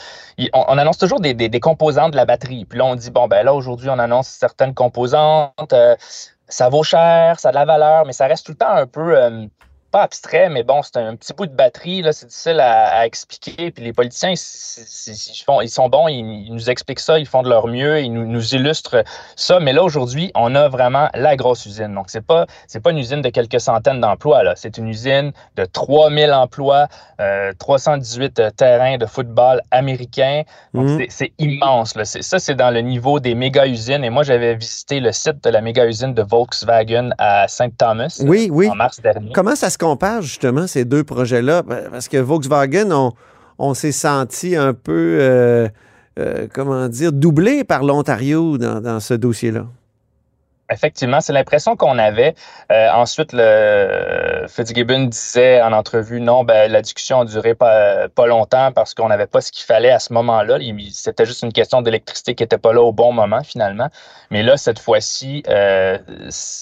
on, 0.53 0.77
annonce 0.77 0.99
toujours 0.99 1.19
des, 1.19 1.33
des, 1.33 1.59
composants 1.59 2.09
de 2.09 2.15
la 2.15 2.25
batterie. 2.25 2.65
Puis 2.65 2.77
là, 2.77 2.85
on 2.85 2.93
dit, 2.93 3.09
bon, 3.09 3.27
ben 3.27 3.43
là, 3.43 3.55
aujourd'hui, 3.55 3.89
on 3.89 3.97
annonce 3.97 4.27
certaines 4.27 4.75
composantes. 4.75 5.73
Euh, 5.73 5.95
ça 6.47 6.69
vaut 6.69 6.83
cher, 6.83 7.39
ça 7.39 7.49
a 7.49 7.51
de 7.51 7.55
la 7.55 7.65
valeur, 7.65 8.05
mais 8.05 8.13
ça 8.13 8.27
reste 8.27 8.45
tout 8.45 8.51
le 8.51 8.57
temps 8.59 8.69
un 8.69 8.85
peu... 8.85 9.17
Euh, 9.17 9.47
pas 9.93 10.01
abstrait, 10.01 10.49
mais 10.49 10.63
bon, 10.63 10.81
c'est 10.81 10.97
un 10.97 11.15
petit 11.15 11.33
bout 11.33 11.45
de 11.45 11.53
batterie, 11.53 12.01
là, 12.01 12.11
c'est 12.13 12.25
difficile 12.25 12.59
à, 12.59 13.05
expliquer. 13.05 13.69
Puis 13.69 13.83
les 13.83 13.93
politiciens, 13.93 14.31
ils, 14.31 15.43
font, 15.45 15.61
ils 15.61 15.69
sont 15.69 15.87
bons, 15.87 16.07
ils, 16.07 16.51
nous 16.51 16.71
expliquent 16.71 16.99
ça, 16.99 17.19
ils 17.19 17.27
font 17.27 17.43
de 17.43 17.49
leur 17.49 17.67
mieux, 17.67 18.01
ils 18.01 18.11
nous, 18.11 18.25
nous 18.25 18.55
illustrent 18.55 19.03
ça. 19.35 19.59
Mais 19.59 19.71
là, 19.71 19.83
aujourd'hui, 19.83 20.31
on 20.33 20.55
a 20.55 20.67
vraiment 20.67 21.09
la 21.13 21.35
grosse 21.35 21.67
usine. 21.67 21.93
Donc, 21.93 22.05
c'est 22.07 22.25
pas, 22.25 22.47
c'est 22.65 22.81
pas 22.81 22.89
une 22.89 22.97
usine 22.97 23.21
de 23.21 23.29
quelques 23.29 23.59
centaines 23.59 24.01
d'emplois, 24.01 24.41
là. 24.41 24.53
C'est 24.55 24.79
une 24.79 24.87
usine 24.87 25.31
de 25.57 25.65
3000 25.65 26.33
emplois, 26.33 26.87
318 27.59 28.39
euh, 28.39 28.43
euh, 28.43 28.49
terrains 28.49 28.97
de 28.97 29.05
football 29.05 29.61
américains. 29.69 30.41
Donc, 30.73 30.87
mmh. 30.87 31.05
c'est, 31.09 31.33
immense, 31.37 31.95
là. 31.95 32.05
ça, 32.05 32.39
c'est 32.39 32.55
dans 32.55 32.71
le 32.71 32.81
niveau 32.81 33.19
des 33.19 33.35
méga-usines. 33.35 34.03
Et 34.03 34.09
moi, 34.09 34.23
j'avais 34.23 34.55
visité 34.55 34.99
le 34.99 35.11
site 35.11 35.43
de 35.43 35.51
la 35.51 35.61
méga-usine 35.61 36.15
de 36.15 36.23
Volkswagen 36.23 37.11
à 37.19 37.47
Saint-Thomas. 37.47 38.23
Oui, 38.25 38.49
oui. 38.51 38.69
En 38.69 38.75
mars 38.75 38.99
dernier. 38.99 39.31
Comment 39.33 39.55
ça 39.55 39.69
se 39.69 39.77
compare 39.83 40.21
justement 40.21 40.65
ces 40.65 40.85
deux 40.85 41.03
projets-là? 41.03 41.63
Parce 41.91 42.07
que 42.07 42.17
Volkswagen, 42.17 43.11
on, 43.57 43.73
s'est 43.73 43.91
senti 43.91 44.55
un 44.55 44.73
peu, 44.73 45.17
euh, 45.19 45.67
euh, 46.19 46.47
comment 46.53 46.87
dire, 46.87 47.11
doublé 47.11 47.63
par 47.63 47.83
l'Ontario 47.83 48.57
dans, 48.57 48.99
ce 48.99 49.13
dossier-là. 49.13 49.65
Effectivement, 50.71 51.19
c'est 51.19 51.33
l'impression 51.33 51.75
qu'on 51.75 51.97
avait. 51.97 52.35
Euh, 52.71 52.89
ensuite, 52.93 53.31
le 53.33 54.45
Fitzgibbon 54.47 55.05
disait 55.05 55.61
en 55.61 55.73
entrevue, 55.73 56.21
non, 56.21 56.43
ben, 56.45 56.71
la 56.71 56.81
discussion 56.81 57.21
a 57.21 57.25
duré 57.25 57.53
pas, 57.53 58.07
pas 58.07 58.27
longtemps 58.27 58.71
parce 58.71 58.93
qu'on 58.93 59.09
n'avait 59.09 59.27
pas 59.27 59.41
ce 59.41 59.51
qu'il 59.51 59.65
fallait 59.65 59.91
à 59.91 59.99
ce 59.99 60.13
moment-là. 60.13 60.59
C'était 60.91 61.25
juste 61.25 61.43
une 61.43 61.51
question 61.51 61.81
d'électricité 61.81 62.33
qui 62.33 62.43
n'était 62.43 62.57
pas 62.57 62.71
là 62.71 62.81
au 62.81 62.93
bon 62.93 63.11
moment, 63.11 63.43
finalement. 63.43 63.89
Mais 64.31 64.41
là, 64.41 64.55
cette 64.55 64.79
fois-ci, 64.79 65.43
euh, 65.49 65.97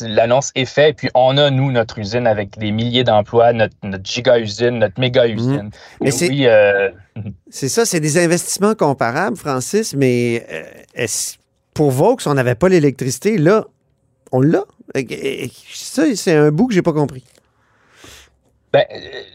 l'annonce 0.01 0.51
est 0.55 0.65
faite. 0.65 0.89
Et 0.89 0.93
puis, 0.93 1.09
on 1.13 1.37
a, 1.37 1.51
nous, 1.51 1.71
notre 1.71 1.99
usine 1.99 2.25
avec 2.25 2.57
des 2.57 2.71
milliers 2.71 3.03
d'emplois, 3.03 3.53
notre, 3.53 3.75
giga-usine, 4.03 4.79
notre 4.79 4.99
méga-usine. 4.99 5.69
Mmh. 6.01 6.11
c'est 6.11 6.31
euh, 6.47 6.89
c'est 7.49 7.69
ça, 7.69 7.85
c'est 7.85 7.99
des 7.99 8.17
investissements 8.17 8.73
comparables, 8.73 9.37
Francis, 9.37 9.93
mais 9.95 10.45
pour 11.73 11.91
Vaux, 11.91 12.17
on 12.25 12.33
n'avait 12.33 12.55
pas 12.55 12.69
l'électricité. 12.69 13.37
Là, 13.37 13.65
on 14.31 14.41
l'a. 14.41 14.63
Ça, 15.73 16.03
c'est 16.15 16.35
un 16.35 16.51
bout 16.51 16.67
que 16.67 16.73
j'ai 16.73 16.81
pas 16.81 16.93
compris. 16.93 17.23
Ben, 18.73 18.85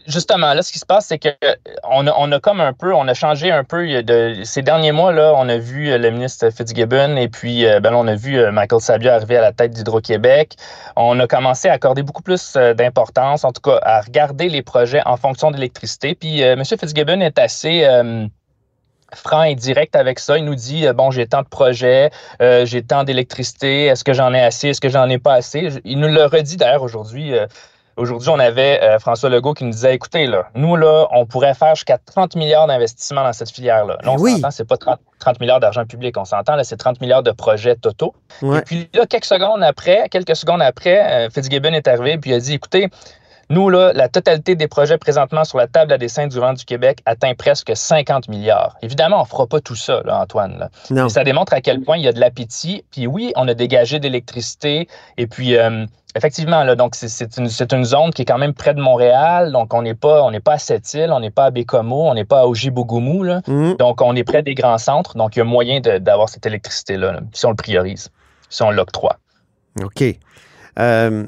justement, 0.07 0.55
là, 0.55 0.63
ce 0.63 0.71
qui 0.71 0.79
se 0.79 0.85
passe, 0.85 1.05
c'est 1.05 1.19
qu'on 1.19 2.07
a, 2.07 2.13
on 2.17 2.31
a 2.31 2.39
comme 2.39 2.59
un 2.59 2.73
peu, 2.73 2.91
on 2.95 3.07
a 3.07 3.13
changé 3.13 3.51
un 3.51 3.63
peu 3.63 4.01
de 4.01 4.41
ces 4.43 4.63
derniers 4.63 4.91
mois, 4.91 5.11
là, 5.11 5.33
on 5.35 5.47
a 5.47 5.57
vu 5.57 5.91
euh, 5.91 5.99
le 5.99 6.09
ministre 6.09 6.49
Fitzgibbon 6.49 7.15
et 7.17 7.27
puis, 7.27 7.63
euh, 7.67 7.79
ben, 7.79 7.93
on 7.93 8.07
a 8.07 8.15
vu 8.15 8.39
euh, 8.39 8.51
Michael 8.51 8.81
Sabia 8.81 9.13
arriver 9.13 9.37
à 9.37 9.41
la 9.41 9.51
tête 9.51 9.73
d'Hydro-Québec. 9.73 10.55
On 10.95 11.19
a 11.19 11.27
commencé 11.27 11.69
à 11.69 11.73
accorder 11.73 12.01
beaucoup 12.01 12.23
plus 12.23 12.53
d'importance, 12.53 13.43
en 13.43 13.51
tout 13.51 13.61
cas, 13.61 13.79
à 13.83 14.01
regarder 14.01 14.49
les 14.49 14.63
projets 14.63 15.03
en 15.05 15.17
fonction 15.17 15.51
de 15.51 15.57
l'électricité. 15.57 16.15
Puis, 16.15 16.41
M. 16.41 16.65
Fitzgibbon 16.65 17.21
est 17.21 17.37
assez 17.37 17.85
franc 19.13 19.43
et 19.43 19.55
direct 19.55 19.95
avec 19.95 20.19
ça. 20.19 20.37
Il 20.37 20.45
nous 20.45 20.55
dit 20.55 20.87
euh, 20.87 20.93
bon, 20.93 21.11
j'ai 21.11 21.27
tant 21.27 21.41
de 21.41 21.47
projets, 21.47 22.11
euh, 22.41 22.65
j'ai 22.65 22.83
tant 22.83 23.03
d'électricité, 23.03 23.85
est-ce 23.85 24.03
que 24.03 24.13
j'en 24.13 24.33
ai 24.33 24.41
assez, 24.41 24.69
est-ce 24.69 24.81
que 24.81 24.89
j'en 24.89 25.07
ai 25.09 25.17
pas 25.17 25.33
assez? 25.33 25.69
Il 25.85 25.99
nous 25.99 26.07
le 26.07 26.25
redit 26.25 26.57
d'ailleurs 26.57 26.83
aujourd'hui. 26.83 27.33
Euh, 27.33 27.47
aujourd'hui, 27.95 28.29
on 28.29 28.37
avait 28.37 28.79
François 28.99 29.29
Legault 29.29 29.55
qui 29.55 29.63
nous 29.63 29.71
disait 29.71 29.95
écoutez, 29.95 30.27
là, 30.27 30.49
nous, 30.53 30.75
là, 30.75 31.07
on 31.11 31.25
pourrait 31.25 31.55
faire 31.55 31.73
jusqu'à 31.73 31.97
30 31.97 32.35
milliards 32.35 32.67
d'investissements 32.67 33.23
dans 33.23 33.33
cette 33.33 33.49
filière-là. 33.49 33.97
Là, 34.03 34.11
on 34.11 34.19
oui. 34.19 34.33
s'entend, 34.33 34.51
c'est 34.51 34.67
pas 34.67 34.77
30, 34.77 35.39
milliards 35.39 35.59
d'argent 35.59 35.83
public, 35.83 36.15
on 36.15 36.25
s'entend, 36.25 36.55
là, 36.55 36.63
c'est 36.63 36.77
30 36.77 37.01
milliards 37.01 37.23
de 37.23 37.31
projets 37.31 37.75
totaux. 37.75 38.13
Et 38.43 38.61
puis 38.61 38.89
là, 38.93 39.07
quelques 39.07 39.25
secondes 39.25 39.63
après, 39.63 40.09
quelques 40.09 40.35
secondes 40.35 40.61
après, 40.61 41.27
Fitzgibbon 41.31 41.73
est 41.73 41.87
arrivé 41.87 42.19
puis 42.19 42.29
il 42.29 42.33
a 42.35 42.39
dit 42.39 42.53
écoutez, 42.53 42.89
nous, 43.49 43.69
là, 43.69 43.93
la 43.93 44.09
totalité 44.09 44.55
des 44.55 44.67
projets 44.67 44.97
présentement 44.97 45.45
sur 45.45 45.57
la 45.57 45.67
table 45.67 45.93
à 45.93 45.97
dessin 45.97 46.27
du 46.27 46.37
vent 46.37 46.53
du 46.53 46.65
Québec 46.65 46.99
atteint 47.05 47.33
presque 47.33 47.71
50 47.73 48.27
milliards. 48.27 48.75
Évidemment, 48.81 49.19
on 49.19 49.23
ne 49.23 49.27
fera 49.27 49.47
pas 49.47 49.61
tout 49.61 49.75
ça, 49.75 50.01
là, 50.03 50.21
Antoine. 50.21 50.69
Mais 50.89 51.07
ça 51.07 51.23
démontre 51.23 51.53
à 51.53 51.61
quel 51.61 51.81
point 51.81 51.97
il 51.97 52.03
y 52.03 52.07
a 52.09 52.11
de 52.11 52.19
l'appétit. 52.19 52.83
Puis 52.91 53.07
oui, 53.07 53.31
on 53.37 53.47
a 53.47 53.53
dégagé 53.53 53.99
d'électricité. 53.99 54.89
Et 55.15 55.27
puis, 55.27 55.55
euh, 55.55 55.85
effectivement, 56.15 56.65
là, 56.65 56.75
donc 56.75 56.95
c'est 56.95 57.37
une, 57.37 57.47
une, 57.47 57.85
zone 57.85 58.11
qui 58.11 58.23
est 58.23 58.25
quand 58.25 58.37
même 58.37 58.53
près 58.53 58.73
de 58.73 58.81
Montréal. 58.81 59.53
Donc, 59.53 59.73
on 59.73 59.81
n'est 59.81 59.95
pas, 59.95 60.23
on 60.23 60.31
n'est 60.31 60.41
pas 60.41 60.53
à 60.53 60.57
Sept-Îles, 60.57 61.11
on 61.13 61.21
n'est 61.21 61.31
pas 61.31 61.45
à 61.45 61.51
Bécomo, 61.51 62.09
on 62.09 62.15
n'est 62.15 62.25
pas 62.25 62.41
à 62.41 62.47
Ojibougoumou. 62.47 63.23
Là. 63.23 63.41
Mmh. 63.47 63.75
Donc, 63.75 64.01
on 64.01 64.13
est 64.15 64.25
près 64.25 64.43
des 64.43 64.55
grands 64.55 64.77
centres. 64.77 65.15
Donc, 65.15 65.37
il 65.37 65.39
y 65.39 65.41
a 65.41 65.45
moyen 65.45 65.79
d'avoir 65.79 66.27
cette 66.27 66.45
électricité-là, 66.45 67.21
si 67.31 67.45
on 67.45 67.51
le 67.51 67.55
priorise, 67.55 68.11
si 68.49 68.61
on 68.61 68.71
l'octroie. 68.71 69.17
OK. 69.81 70.03
Euh, 70.79 71.25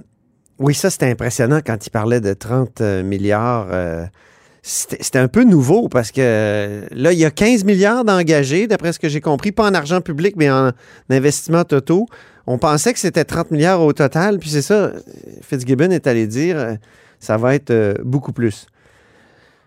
oui, 0.59 0.73
ça, 0.73 0.89
c'était 0.89 1.09
impressionnant 1.09 1.61
quand 1.65 1.85
il 1.85 1.89
parlait 1.89 2.19
de 2.19 2.33
30 2.33 2.81
euh, 2.81 3.03
milliards. 3.03 3.67
Euh, 3.71 4.05
c'était 4.61 5.19
un 5.19 5.29
peu 5.29 5.45
nouveau 5.45 5.87
parce 5.87 6.11
que 6.11 6.81
là, 6.91 7.13
il 7.13 7.17
y 7.17 7.23
a 7.23 7.31
15 7.31 7.63
milliards 7.63 8.03
d'engagés, 8.03 8.67
d'après 8.67 8.91
ce 8.91 8.99
que 8.99 9.07
j'ai 9.07 9.21
compris, 9.21 9.53
pas 9.53 9.63
en 9.63 9.73
argent 9.73 10.01
public, 10.01 10.35
mais 10.35 10.51
en 10.51 10.71
investissement 11.09 11.63
totaux. 11.63 12.07
On 12.45 12.57
pensait 12.57 12.91
que 12.93 12.99
c'était 12.99 13.23
30 13.23 13.51
milliards 13.51 13.81
au 13.81 13.93
total, 13.93 14.37
puis 14.37 14.49
c'est 14.49 14.61
ça, 14.61 14.91
Fitzgibbon 15.41 15.91
est 15.91 16.07
allé 16.07 16.27
dire, 16.27 16.57
euh, 16.57 16.73
ça 17.19 17.37
va 17.37 17.55
être 17.55 18.01
beaucoup 18.03 18.33
plus. 18.33 18.67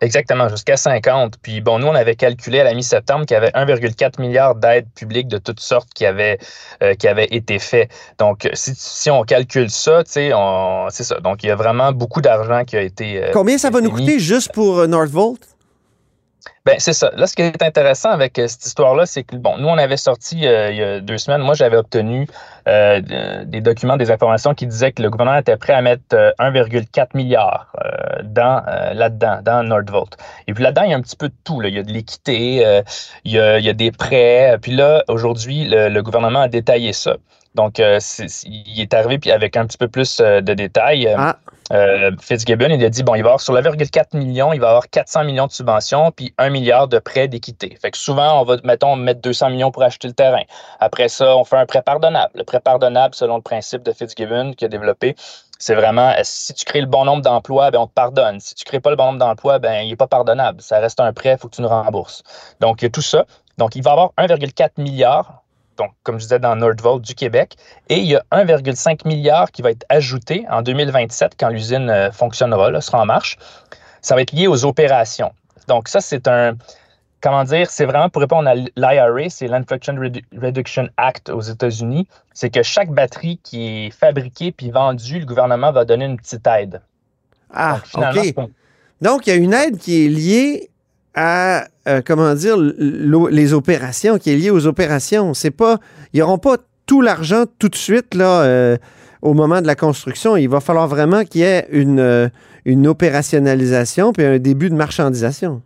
Exactement, 0.03 0.49
jusqu'à 0.49 0.77
50. 0.77 1.37
Puis 1.41 1.61
bon, 1.61 1.79
nous, 1.79 1.87
on 1.87 1.95
avait 1.95 2.17
calculé 2.17 2.59
à 2.59 2.65
la 2.65 2.75
mi-septembre 2.75 3.25
qu'il 3.25 3.35
y 3.35 3.39
avait 3.39 3.51
1,4 3.51 4.21
milliard 4.21 4.57
d'aides 4.57 4.89
publiques 4.97 5.29
de 5.29 5.39
toutes 5.39 5.61
sortes 5.61 5.89
qui 5.95 6.05
avaient, 6.05 6.39
euh, 6.83 6.95
qui 6.95 7.07
avaient 7.07 7.29
été 7.31 7.61
faites. 7.61 7.89
Donc, 8.19 8.49
si, 8.53 8.73
si 8.75 9.11
on 9.11 9.23
calcule 9.23 9.71
ça, 9.71 10.03
tu 10.03 10.11
sais, 10.11 10.33
c'est 10.91 11.05
ça. 11.05 11.21
Donc, 11.21 11.45
il 11.45 11.47
y 11.47 11.51
a 11.51 11.57
vraiment 11.57 11.93
beaucoup 11.93 12.21
d'argent 12.21 12.65
qui 12.65 12.77
a 12.77 12.83
été. 12.83 13.23
Euh, 13.23 13.31
Combien 13.33 13.59
ça 13.59 13.71
va 13.71 13.81
nous 13.81 13.91
coûter 13.91 14.19
juste 14.19 14.53
pour 14.53 14.81
euh, 14.81 14.87
Northvolt? 14.89 15.39
Ben, 16.65 16.77
c'est 16.79 16.93
ça. 16.93 17.11
Là, 17.17 17.27
ce 17.27 17.35
qui 17.35 17.43
est 17.43 17.63
intéressant 17.63 18.11
avec 18.11 18.39
euh, 18.39 18.47
cette 18.47 18.65
histoire-là, 18.65 19.05
c'est 19.05 19.25
que, 19.25 19.35
bon, 19.35 19.59
nous, 19.59 19.67
on 19.67 19.79
avait 19.79 19.97
sorti 19.97 20.47
euh, 20.47 20.71
il 20.71 20.77
y 20.77 20.83
a 20.83 21.01
deux 21.01 21.19
semaines, 21.19 21.41
moi, 21.41 21.55
j'avais 21.55 21.77
obtenu 21.77 22.29
euh, 22.69 23.01
des 23.45 23.61
documents, 23.61 23.97
des 23.97 24.13
informations 24.13 24.55
qui 24.55 24.69
disaient 24.69 24.93
que 24.93 25.03
le 25.03 25.11
gouvernement 25.11 25.39
était 25.39 25.57
prêt 25.57 25.73
à 25.73 25.83
mettre 25.83 26.15
1,4 26.39 27.09
milliard 27.15 27.73
dans, 28.23 28.63
là-dedans, 28.95 29.41
dans 29.43 29.65
Nordvolt. 29.65 30.17
Et 30.47 30.55
puis 30.55 30.63
là-dedans, 30.63 30.83
il 30.85 30.91
y 30.91 30.95
a 30.95 30.97
un 30.97 31.03
petit 31.03 31.17
peu 31.17 31.29
de 31.29 31.35
tout. 31.43 31.61
Il 31.63 31.75
y 31.75 31.79
a 31.79 31.83
de 31.83 31.91
l'équité, 31.91 32.83
il 33.25 33.33
y 33.33 33.39
a 33.39 33.73
des 33.73 33.91
prêts. 33.91 34.57
Puis 34.63 34.73
là, 34.73 35.03
aujourd'hui, 35.09 35.67
le, 35.69 36.01
gouvernement 36.03 36.43
a 36.43 36.49
détaillé 36.49 36.93
ça. 36.93 37.17
Donc, 37.55 37.79
il 37.79 38.81
est 38.81 38.95
arrivé 38.95 39.19
puis 39.19 39.31
avec 39.31 39.57
un 39.57 39.67
petit 39.67 39.79
peu 39.79 39.89
plus 39.89 40.19
de 40.19 40.55
détails. 40.55 41.15
Ah. 41.17 41.37
Euh, 41.73 42.11
Fitzgibbon, 42.21 42.69
il 42.69 42.85
a 42.85 42.91
dit, 42.91 43.03
bon, 43.03 43.15
il 43.15 43.23
va 43.23 43.31
avoir 43.31 43.41
sur 43.41 43.55
1,4 43.55 44.17
million, 44.17 44.53
il 44.53 44.61
va 44.61 44.69
avoir 44.69 44.91
400 44.91 45.25
millions 45.25 45.47
de 45.47 45.53
subventions, 45.53 46.11
puis 46.11 46.35
1 46.37 46.51
milliard 46.51 46.87
de 46.87 46.99
prêts 46.99 47.29
d'équité. 47.29 47.77
Fait 47.81 47.91
que 47.91 47.97
souvent, 47.97 48.41
on 48.41 48.45
va, 48.45 48.57
mettons, 48.65 48.95
mettre 48.97 49.23
200 49.23 49.51
millions 49.51 49.71
pour 49.71 49.83
acheter 49.83 50.07
le 50.09 50.15
terrain. 50.15 50.43
Après 50.81 51.09
ça, 51.09 51.35
on 51.37 51.45
fait 51.45 51.57
un 51.57 51.65
prêt 51.65 51.83
pardonnable. 51.83 52.33
Le 52.35 52.45
prêt 52.45 52.61
pardonnable, 52.61 53.15
selon 53.15 53.37
le 53.37 53.43
principe 53.43 53.83
de 53.83 53.93
Fitzgibbon 53.93 54.53
qui 54.53 54.67
a 54.67 54.69
développé, 54.69 55.17
c'est 55.59 55.75
vraiment, 55.75 56.11
euh, 56.11 56.21
si 56.25 56.53
tu 56.53 56.65
crées 56.67 56.81
le 56.81 56.87
bon 56.87 57.07
nombre 57.07 57.23
d'emplois, 57.23 57.71
ben, 57.71 57.79
on 57.79 57.87
te 57.87 57.95
pardonne. 57.95 58.41
Si 58.41 58.55
tu 58.55 58.65
ne 58.65 58.69
crées 58.69 58.81
pas 58.81 58.91
le 58.91 58.97
bon 58.97 59.07
nombre 59.07 59.21
d'emplois, 59.21 59.59
ben, 59.59 59.83
il 59.83 59.91
n'est 59.91 59.97
pas 59.97 60.09
pardonnable. 60.09 60.61
Ça 60.61 60.79
reste 60.79 61.01
un 61.01 61.13
prêt, 61.15 61.33
il 61.33 61.39
faut 61.39 61.49
que 61.49 61.55
tu 61.55 61.63
nous 61.63 61.69
rembourses. 61.69 62.23
Donc, 62.61 62.83
il 62.83 62.87
y 62.87 62.89
a 62.89 62.91
tout 62.91 63.01
ça. 63.01 63.25
Donc, 63.57 63.77
il 63.77 63.83
va 63.83 63.93
avoir 63.93 64.11
1,4 64.19 64.73
milliard 64.79 65.42
donc, 65.79 65.93
comme 66.03 66.19
je 66.19 66.25
disais, 66.25 66.39
dans 66.39 66.57
Nordvolt 66.57 67.03
du 67.03 67.15
Québec. 67.15 67.57
Et 67.89 67.99
il 67.99 68.07
y 68.07 68.17
a 68.17 68.23
1,5 68.33 69.07
milliard 69.07 69.51
qui 69.51 69.63
va 69.63 69.71
être 69.71 69.85
ajouté 69.89 70.45
en 70.51 70.63
2027 70.63 71.33
quand 71.39 71.49
l'usine 71.49 71.89
euh, 71.91 72.13
fonctionnera, 72.13 72.81
sera 72.81 73.03
en 73.03 73.07
marche. 73.07 73.39
Ça 74.01 74.15
va 74.15 74.23
être 74.23 74.33
lié 74.33 74.47
aux 74.47 74.65
opérations. 74.65 75.33
Donc, 75.69 75.89
ça, 75.89 76.01
c'est 76.01 76.29
un. 76.29 76.57
Comment 77.21 77.45
dire? 77.45 77.71
C'est 77.71 77.85
vraiment 77.85 78.09
pour 78.09 78.21
répondre 78.21 78.49
à 78.49 78.55
l'IRA, 78.57 79.29
c'est 79.29 79.47
l'Inflation 79.47 79.95
Reduction 80.37 80.89
Act 80.97 81.31
aux 81.31 81.41
États-Unis. 81.41 82.09
C'est 82.35 82.51
que 82.51 82.65
chaque 82.65 82.91
batterie 82.91 83.39
qui 83.45 83.87
est 83.87 83.91
fabriquée 83.91 84.51
puis 84.51 84.73
vendue, 84.73 85.21
le 85.21 85.27
gouvernement 85.27 85.71
va 85.71 85.85
donner 85.85 86.07
une 86.07 86.17
petite 86.17 86.45
aide. 86.49 86.83
Ah, 87.55 87.79
OK. 87.95 88.35
Donc, 89.01 89.27
il 89.27 89.31
y 89.31 89.33
a 89.35 89.37
une 89.37 89.55
aide 89.55 89.79
qui 89.79 90.05
est 90.05 90.09
liée 90.09 90.71
à, 91.15 91.67
euh, 91.89 92.01
comment 92.05 92.35
dire, 92.35 92.57
les 92.57 93.53
opérations, 93.53 94.19
qui 94.19 94.31
est 94.31 94.37
lié 94.37 94.51
aux 94.51 94.67
opérations. 94.67 95.35
C'est 95.35 95.51
pas, 95.51 95.79
ils 96.13 96.21
n'auront 96.21 96.39
pas 96.39 96.57
tout 96.87 97.01
l'argent 97.01 97.45
tout 97.59 97.69
de 97.69 97.77
suite, 97.77 98.15
là, 98.15 98.43
euh, 98.43 98.77
au 99.21 99.35
moment 99.35 99.61
de 99.61 99.67
la 99.67 99.75
construction. 99.75 100.37
Il 100.37 100.49
va 100.49 100.61
falloir 100.61 100.89
vraiment 100.89 101.25
qu'il 101.25 101.43
y 101.43 101.45
ait 101.45 101.67
une, 101.71 102.01
euh, 102.01 102.29
une 102.65 102.87
opérationnalisation 102.87 104.13
puis 104.13 104.25
un 104.25 104.39
début 104.39 104.71
de 104.71 104.75
marchandisation. 104.75 105.63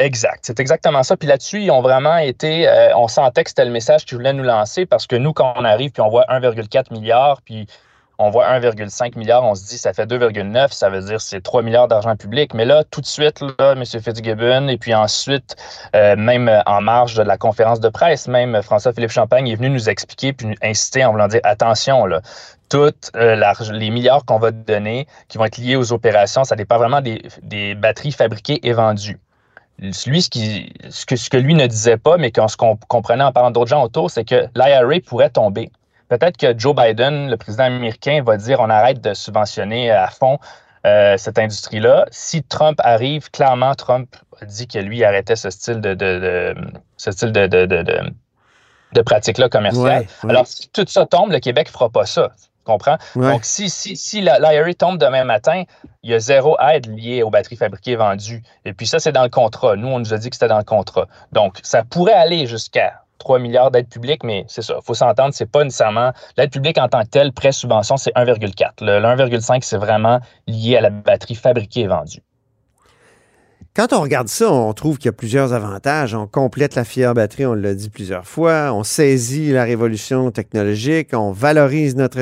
Exact, 0.00 0.40
c'est 0.42 0.58
exactement 0.58 1.04
ça. 1.04 1.16
Puis 1.16 1.28
là-dessus, 1.28 1.60
ils 1.60 1.70
ont 1.70 1.80
vraiment 1.80 2.16
été, 2.16 2.68
on 2.96 3.06
sentait 3.06 3.44
que 3.44 3.50
c'était 3.50 3.64
le 3.64 3.70
message 3.70 4.04
qu'ils 4.04 4.18
voulaient 4.18 4.32
nous 4.32 4.42
lancer 4.42 4.86
parce 4.86 5.06
que 5.06 5.14
nous, 5.14 5.32
quand 5.32 5.54
on 5.54 5.64
arrive 5.64 5.92
puis 5.92 6.02
on 6.02 6.08
voit 6.08 6.24
1,4 6.28 6.92
milliard, 6.92 7.40
puis 7.42 7.68
on 8.18 8.30
voit 8.30 8.46
1,5 8.46 9.18
milliard, 9.18 9.44
on 9.44 9.54
se 9.54 9.66
dit 9.66 9.78
ça 9.78 9.92
fait 9.92 10.06
2,9, 10.06 10.72
ça 10.72 10.88
veut 10.88 11.00
dire 11.02 11.20
c'est 11.20 11.40
3 11.40 11.62
milliards 11.62 11.88
d'argent 11.88 12.14
public. 12.16 12.54
Mais 12.54 12.64
là, 12.64 12.84
tout 12.84 13.00
de 13.00 13.06
suite, 13.06 13.40
là, 13.40 13.72
M. 13.72 13.84
Fitzgibbon, 13.84 14.68
et 14.68 14.76
puis 14.76 14.94
ensuite, 14.94 15.56
euh, 15.96 16.14
même 16.16 16.50
en 16.66 16.80
marge 16.80 17.14
de 17.14 17.22
la 17.22 17.36
conférence 17.36 17.80
de 17.80 17.88
presse, 17.88 18.28
même 18.28 18.62
François-Philippe 18.62 19.10
Champagne 19.10 19.48
est 19.48 19.56
venu 19.56 19.70
nous 19.70 19.88
expliquer 19.88 20.32
puis 20.32 20.46
nous 20.46 20.54
inciter 20.62 21.04
en 21.04 21.12
voulant 21.12 21.28
dire 21.28 21.40
attention, 21.42 22.06
là, 22.06 22.20
toutes 22.68 23.10
euh, 23.16 23.36
les 23.72 23.90
milliards 23.90 24.24
qu'on 24.24 24.38
va 24.38 24.50
donner 24.50 25.06
qui 25.28 25.38
vont 25.38 25.44
être 25.44 25.58
liés 25.58 25.76
aux 25.76 25.92
opérations, 25.92 26.44
ça 26.44 26.56
dépend 26.56 26.78
vraiment 26.78 27.00
des, 27.00 27.74
batteries 27.74 28.12
fabriquées 28.12 28.60
et 28.66 28.72
vendues. 28.72 29.18
Lui, 29.78 30.22
ce, 30.22 30.28
ce, 30.90 31.04
que, 31.04 31.16
ce 31.16 31.28
que 31.28 31.36
lui 31.36 31.54
ne 31.54 31.66
disait 31.66 31.96
pas, 31.96 32.16
mais 32.16 32.30
qu'on 32.30 32.76
comprenait 32.88 33.24
en 33.24 33.32
parlant 33.32 33.50
d'autres 33.50 33.70
gens 33.70 33.82
autour, 33.82 34.10
c'est 34.10 34.24
que 34.24 34.46
l'IRA 34.54 35.00
pourrait 35.04 35.30
tomber 35.30 35.70
peut-être 36.18 36.36
que 36.36 36.58
Joe 36.58 36.74
Biden, 36.74 37.30
le 37.30 37.36
président 37.36 37.64
américain, 37.64 38.22
va 38.24 38.36
dire 38.36 38.60
on 38.60 38.70
arrête 38.70 39.00
de 39.00 39.14
subventionner 39.14 39.90
à 39.90 40.08
fond 40.08 40.38
euh, 40.86 41.16
cette 41.16 41.38
industrie-là. 41.38 42.06
Si 42.10 42.42
Trump 42.42 42.78
arrive, 42.84 43.30
clairement, 43.30 43.74
Trump 43.74 44.14
a 44.40 44.44
dit 44.44 44.66
que 44.66 44.78
lui 44.78 45.02
arrêtait 45.02 45.36
ce 45.36 45.48
style 45.48 45.80
de, 45.80 46.54
ce 46.98 47.10
style 47.10 47.32
de, 47.32 47.46
de, 47.46 49.02
pratique-là 49.02 49.48
commerciale. 49.48 50.06
Alors, 50.28 50.46
si 50.46 50.68
tout 50.68 50.84
ça 50.86 51.06
tombe, 51.06 51.32
le 51.32 51.40
Québec 51.40 51.68
ne 51.68 51.72
fera 51.72 51.88
pas 51.88 52.04
ça. 52.04 52.32
Tu 52.38 52.64
comprends? 52.64 52.98
Donc, 53.16 53.44
si, 53.44 53.70
si, 53.70 53.96
si 53.96 54.20
l'IRA 54.20 54.74
tombe 54.74 54.98
demain 54.98 55.24
matin, 55.24 55.64
il 56.02 56.10
y 56.10 56.14
a 56.14 56.18
zéro 56.18 56.56
aide 56.60 56.86
liée 56.86 57.22
aux 57.22 57.30
batteries 57.30 57.56
fabriquées 57.56 57.92
et 57.92 57.96
vendues. 57.96 58.42
Et 58.66 58.74
puis 58.74 58.86
ça, 58.86 58.98
c'est 58.98 59.12
dans 59.12 59.22
le 59.22 59.30
contrat. 59.30 59.76
Nous, 59.76 59.88
on 59.88 59.98
nous 59.98 60.12
a 60.12 60.18
dit 60.18 60.28
que 60.28 60.36
c'était 60.36 60.48
dans 60.48 60.58
le 60.58 60.64
contrat. 60.64 61.06
Donc, 61.32 61.60
ça 61.62 61.82
pourrait 61.82 62.12
aller 62.12 62.46
jusqu'à 62.46 63.03
3 63.18 63.38
milliards 63.38 63.70
d'aides 63.70 63.88
publiques, 63.88 64.24
mais 64.24 64.44
c'est 64.48 64.62
ça. 64.62 64.74
Il 64.80 64.84
faut 64.84 64.94
s'entendre, 64.94 65.34
c'est 65.34 65.50
pas 65.50 65.64
nécessairement. 65.64 66.12
L'aide 66.36 66.50
publique 66.50 66.78
en 66.78 66.88
tant 66.88 67.02
que 67.02 67.08
telle, 67.08 67.32
pré-subvention, 67.32 67.96
c'est 67.96 68.14
1,4. 68.14 68.72
Le, 68.80 69.00
1,5, 69.00 69.58
c'est 69.62 69.76
vraiment 69.76 70.20
lié 70.46 70.76
à 70.76 70.80
la 70.80 70.90
batterie 70.90 71.34
fabriquée 71.34 71.80
et 71.80 71.86
vendue. 71.86 72.22
Quand 73.76 73.92
on 73.92 74.02
regarde 74.02 74.28
ça, 74.28 74.52
on 74.52 74.72
trouve 74.72 74.98
qu'il 74.98 75.06
y 75.06 75.08
a 75.08 75.12
plusieurs 75.12 75.52
avantages. 75.52 76.14
On 76.14 76.28
complète 76.28 76.76
la 76.76 76.84
fière 76.84 77.12
batterie, 77.12 77.44
on 77.44 77.54
l'a 77.54 77.74
dit 77.74 77.90
plusieurs 77.90 78.24
fois. 78.24 78.72
On 78.72 78.84
saisit 78.84 79.50
la 79.50 79.64
révolution 79.64 80.30
technologique. 80.30 81.08
On 81.12 81.32
valorise 81.32 81.96
notre 81.96 82.20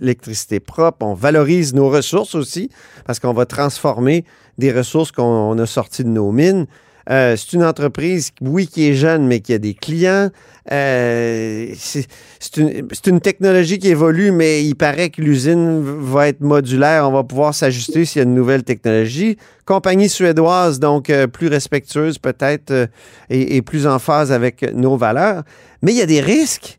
électricité 0.00 0.60
propre. 0.60 1.04
On 1.04 1.12
valorise 1.12 1.74
nos 1.74 1.90
ressources 1.90 2.34
aussi, 2.34 2.70
parce 3.04 3.20
qu'on 3.20 3.34
va 3.34 3.44
transformer 3.44 4.24
des 4.56 4.72
ressources 4.72 5.12
qu'on 5.12 5.58
a 5.58 5.66
sorties 5.66 6.04
de 6.04 6.08
nos 6.08 6.32
mines. 6.32 6.66
Euh, 7.10 7.36
c'est 7.36 7.54
une 7.54 7.64
entreprise, 7.64 8.32
oui, 8.40 8.66
qui 8.66 8.88
est 8.88 8.94
jeune, 8.94 9.26
mais 9.26 9.40
qui 9.40 9.54
a 9.54 9.58
des 9.58 9.74
clients. 9.74 10.28
Euh, 10.70 11.72
c'est 11.74 13.06
une, 13.06 13.20
technologie 13.20 13.78
qui 13.78 13.88
évolue, 13.88 14.30
mais 14.30 14.64
il 14.64 14.74
paraît 14.74 15.08
que 15.08 15.22
l'usine 15.22 15.80
va 15.82 16.28
être 16.28 16.42
modulaire. 16.42 17.08
On 17.08 17.12
va 17.12 17.24
pouvoir 17.24 17.54
s'ajuster 17.54 18.04
s'il 18.04 18.18
y 18.18 18.24
a 18.24 18.28
une 18.28 18.34
nouvelle 18.34 18.62
technologie. 18.62 19.38
Compagnie 19.64 20.10
suédoise, 20.10 20.78
donc 20.78 21.08
euh, 21.08 21.26
plus 21.26 21.48
respectueuse 21.48 22.18
peut-être 22.18 22.88
et, 23.30 23.62
plus 23.62 23.86
en 23.86 23.98
phase 23.98 24.30
avec 24.30 24.62
nos 24.74 24.96
valeurs. 24.98 25.44
Mais 25.80 25.92
il 25.92 25.98
y 25.98 26.02
a 26.02 26.06
des 26.06 26.20
risques. 26.20 26.78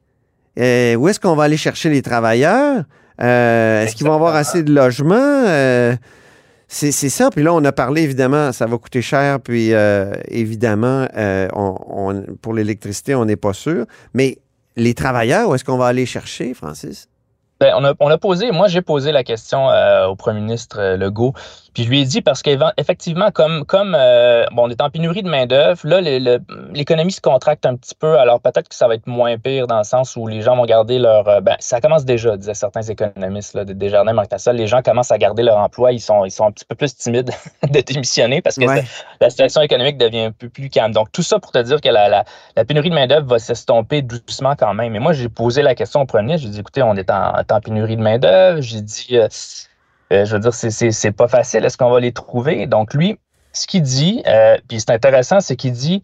où 0.58 0.62
est-ce 1.08 1.20
qu'on 1.20 1.36
va 1.36 1.46
aller 1.46 1.58
chercher 1.58 1.90
les 1.90 2.04
travailleurs? 2.04 2.84
est-ce 3.18 3.96
qu'ils 3.96 4.08
vont 4.08 4.14
avoir 4.14 4.36
assez 4.36 4.64
de 4.64 4.74
logements? 4.74 5.98
C'est 6.72 6.92
ça. 6.92 7.32
Puis 7.32 7.42
là, 7.42 7.52
on 7.52 7.66
a 7.66 7.72
parlé, 7.72 8.04
évidemment, 8.04 8.52
ça 8.52 8.68
va 8.68 8.78
coûter 8.78 9.02
cher. 9.02 9.40
Puis 9.42 9.74
euh, 9.74 10.14
évidemment, 10.28 11.08
euh, 11.18 11.48
on, 11.54 12.24
pour 12.44 12.54
l'électricité, 12.54 13.16
on 13.16 13.26
n'est 13.26 13.36
pas 13.36 13.54
sûr. 13.54 13.86
Mais 14.14 14.38
les 14.76 14.94
travailleurs, 14.94 15.50
où 15.50 15.56
est-ce 15.56 15.66
qu'on 15.66 15.80
va 15.80 15.88
aller 15.88 16.06
chercher, 16.06 16.54
Francis? 16.54 17.10
Bien, 17.60 17.76
on, 17.76 17.84
a, 17.84 17.94
on, 18.00 18.08
a, 18.10 18.18
posé, 18.18 18.52
moi 18.52 18.68
j'ai 18.68 18.82
posé 18.82 19.12
la 19.12 19.24
question 19.26 19.70
euh, 19.70 20.06
au 20.06 20.16
premier 20.16 20.40
ministre 20.40 20.96
Legault 20.96 21.34
puis 21.80 21.86
je 21.86 21.92
lui 21.92 22.02
ai 22.02 22.06
dit 22.06 22.22
parce 22.22 22.42
qu'effectivement, 22.42 23.32
comme, 23.32 23.64
comme 23.64 23.96
euh, 23.98 24.44
bon, 24.52 24.64
on 24.64 24.70
est 24.70 24.82
en 24.82 24.90
pénurie 24.90 25.24
de 25.24 25.30
main-d'œuvre, 25.30 25.80
là, 25.88 26.02
l'économie 26.74 27.14
se 27.14 27.22
contracte 27.22 27.66
un 27.66 27.78
petit 27.78 27.96
peu. 27.96 28.20
Alors 28.20 28.42
peut-être 28.42 28.68
que 28.68 28.76
ça 28.76 28.90
va 28.90 28.96
être 28.96 29.08
moins 29.08 29.38
pire 29.38 29.66
dans 29.66 29.78
le 29.78 29.86
sens 29.86 30.18
où 30.18 30.28
les 30.28 30.42
gens 30.42 30.58
vont 30.58 30.66
garder 30.66 31.00
leur. 31.00 31.30
Euh, 31.30 31.40
ben, 31.40 31.56
ça 31.60 31.80
commence 31.80 32.04
déjà, 32.04 32.36
disaient 32.36 32.54
certains 32.54 32.82
économistes 32.82 33.54
là, 33.54 33.64
de 33.64 33.72
Desjardins, 33.72 34.12
Marc. 34.12 34.30
Les 34.52 34.68
gens 34.68 34.82
commencent 34.82 35.12
à 35.12 35.18
garder 35.18 35.42
leur 35.42 35.56
emploi. 35.56 35.94
Ils 35.94 36.02
sont, 36.02 36.26
ils 36.26 36.32
sont 36.32 36.48
un 36.48 36.52
petit 36.52 36.66
peu 36.66 36.76
plus 36.76 36.94
timides 36.98 37.32
de 37.64 37.80
démissionner 37.80 38.42
parce 38.42 38.58
que 38.58 38.66
la 39.22 39.30
situation 39.30 39.62
économique 39.62 39.98
devient 39.98 40.24
un 40.24 40.32
peu 40.32 40.50
plus 40.50 40.70
calme. 40.70 40.92
Donc 40.92 41.14
tout 41.14 41.24
ça 41.24 41.40
pour 41.40 41.54
te 41.54 41.60
dire 41.60 41.80
que 41.80 41.88
la, 41.88 42.26
la, 42.58 42.66
pénurie 42.66 42.90
de 42.90 42.96
main-d'œuvre 42.96 43.28
va 43.28 43.40
s'estomper 43.40 44.02
doucement 44.02 44.58
quand 44.58 44.74
même. 44.74 44.98
Et 44.98 45.00
moi, 45.00 45.14
j'ai 45.14 45.30
posé 45.30 45.62
la 45.62 45.76
question 45.76 46.02
au 46.02 46.06
premier. 46.06 46.38
J'ai 46.38 46.50
dit 46.50 46.60
écoutez, 46.60 46.84
on 46.84 46.98
est 46.98 47.10
en, 47.10 47.36
en 47.40 47.62
pénurie 47.62 47.96
de 47.96 48.02
main-d'œuvre. 48.02 48.60
J'ai 48.60 48.82
dit. 48.82 49.08
Euh, 49.14 49.30
euh, 50.12 50.26
je 50.26 50.36
veux 50.36 50.40
dire, 50.40 50.54
c'est 50.54 51.12
pas 51.12 51.28
facile. 51.28 51.66
Est-ce 51.66 51.78
qu'on 51.78 51.92
va 51.92 52.00
les 52.00 52.12
trouver? 52.12 52.68
Donc, 52.68 52.94
lui, 52.94 53.20
ce 53.54 53.68
qu'il 53.68 53.82
dit, 53.82 54.24
euh, 54.28 54.58
puis 54.68 54.80
c'est 54.80 54.92
intéressant, 54.92 55.40
c'est 55.40 55.56
qu'il 55.56 55.74
dit 55.74 56.02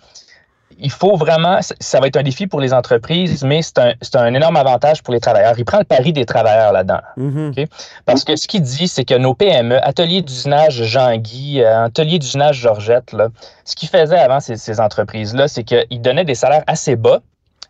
il 0.77 0.91
faut 0.91 1.15
vraiment, 1.15 1.59
ça 1.79 1.99
va 1.99 2.07
être 2.07 2.17
un 2.17 2.23
défi 2.23 2.47
pour 2.47 2.59
les 2.59 2.73
entreprises, 2.73 3.43
mais 3.43 3.61
c'est 3.61 3.77
un, 3.79 3.93
un, 4.15 4.33
énorme 4.33 4.57
avantage 4.57 5.03
pour 5.03 5.13
les 5.13 5.19
travailleurs. 5.19 5.53
Il 5.57 5.65
prend 5.65 5.77
le 5.77 5.85
pari 5.85 6.11
des 6.11 6.25
travailleurs 6.25 6.71
là-dedans. 6.71 6.99
Mm-hmm. 7.17 7.67
Parce 8.05 8.23
que 8.23 8.35
ce 8.35 8.47
qu'il 8.47 8.61
dit, 8.61 8.87
c'est 8.87 9.05
que 9.05 9.15
nos 9.15 9.33
PME, 9.33 9.79
ateliers 9.85 10.21
d'usinage 10.21 10.83
Jean-Guy, 10.83 11.61
euh, 11.61 11.85
ateliers 11.85 12.19
d'usinage 12.19 12.57
Georgette, 12.59 13.13
là, 13.13 13.29
ce 13.63 13.75
qu'ils 13.75 13.89
faisaient 13.89 14.19
avant 14.19 14.39
ces, 14.39 14.57
ces 14.57 14.79
entreprises-là, 14.79 15.47
c'est 15.47 15.63
qu'ils 15.63 16.01
donnaient 16.01 16.25
des 16.25 16.35
salaires 16.35 16.63
assez 16.67 16.95
bas 16.95 17.21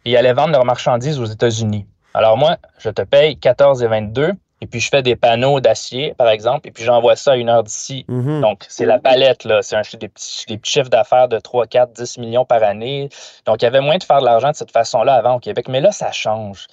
et 0.05 0.11
ils 0.11 0.17
allaient 0.17 0.33
vendre 0.33 0.53
leurs 0.53 0.65
marchandises 0.65 1.19
aux 1.19 1.25
États-Unis. 1.25 1.85
Alors 2.13 2.37
moi, 2.37 2.57
je 2.79 2.89
te 2.89 3.01
paye 3.01 3.37
14 3.37 3.83
et 3.83 3.87
22, 3.87 4.31
et 4.65 4.67
puis 4.67 4.79
je 4.79 4.89
fais 4.89 5.03
des 5.03 5.15
panneaux 5.15 5.59
d'acier, 5.59 6.15
par 6.17 6.27
exemple, 6.27 6.67
et 6.67 6.71
puis 6.71 6.83
j'envoie 6.83 7.15
ça 7.15 7.33
à 7.33 7.35
une 7.35 7.49
heure 7.49 7.61
d'ici. 7.61 8.03
Mhm. 8.07 8.41
Donc, 8.41 8.65
c'est 8.67 8.87
la 8.87 8.97
palette, 8.97 9.43
là. 9.43 9.61
C'est 9.61 9.77
des, 9.97 10.07
petits, 10.07 10.43
des 10.47 10.57
petits 10.57 10.71
chiffres 10.71 10.89
d'affaires 10.89 11.27
de 11.27 11.37
3, 11.37 11.67
4, 11.67 11.91
10 11.93 12.17
millions 12.17 12.45
par 12.45 12.63
année. 12.63 13.09
Donc, 13.45 13.61
il 13.61 13.65
y 13.65 13.67
avait 13.67 13.79
moyen 13.79 13.99
de 13.99 14.03
faire 14.03 14.21
de 14.21 14.25
l'argent 14.25 14.49
de 14.49 14.55
cette 14.55 14.71
façon-là 14.71 15.13
avant 15.13 15.35
au 15.35 15.39
Québec. 15.39 15.67
Mais 15.69 15.81
là, 15.81 15.91
ça 15.91 16.11
change. 16.11 16.65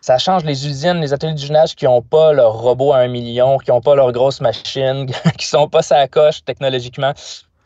Ça 0.00 0.18
change 0.18 0.42
les 0.42 0.66
usines, 0.66 1.00
les 1.00 1.12
ateliers 1.12 1.34
d'usinage 1.34 1.76
qui 1.76 1.84
n'ont 1.84 2.02
pas 2.02 2.32
leur 2.32 2.54
robot 2.54 2.92
à 2.94 2.98
un 2.98 3.06
million, 3.06 3.58
qui 3.58 3.70
n'ont 3.70 3.80
pas 3.80 3.94
leur 3.94 4.10
grosse 4.10 4.40
machine, 4.40 5.06
qui 5.38 5.46
sont 5.46 5.68
pas 5.68 5.82
sa 5.82 6.08
coche 6.08 6.44
technologiquement. 6.44 7.12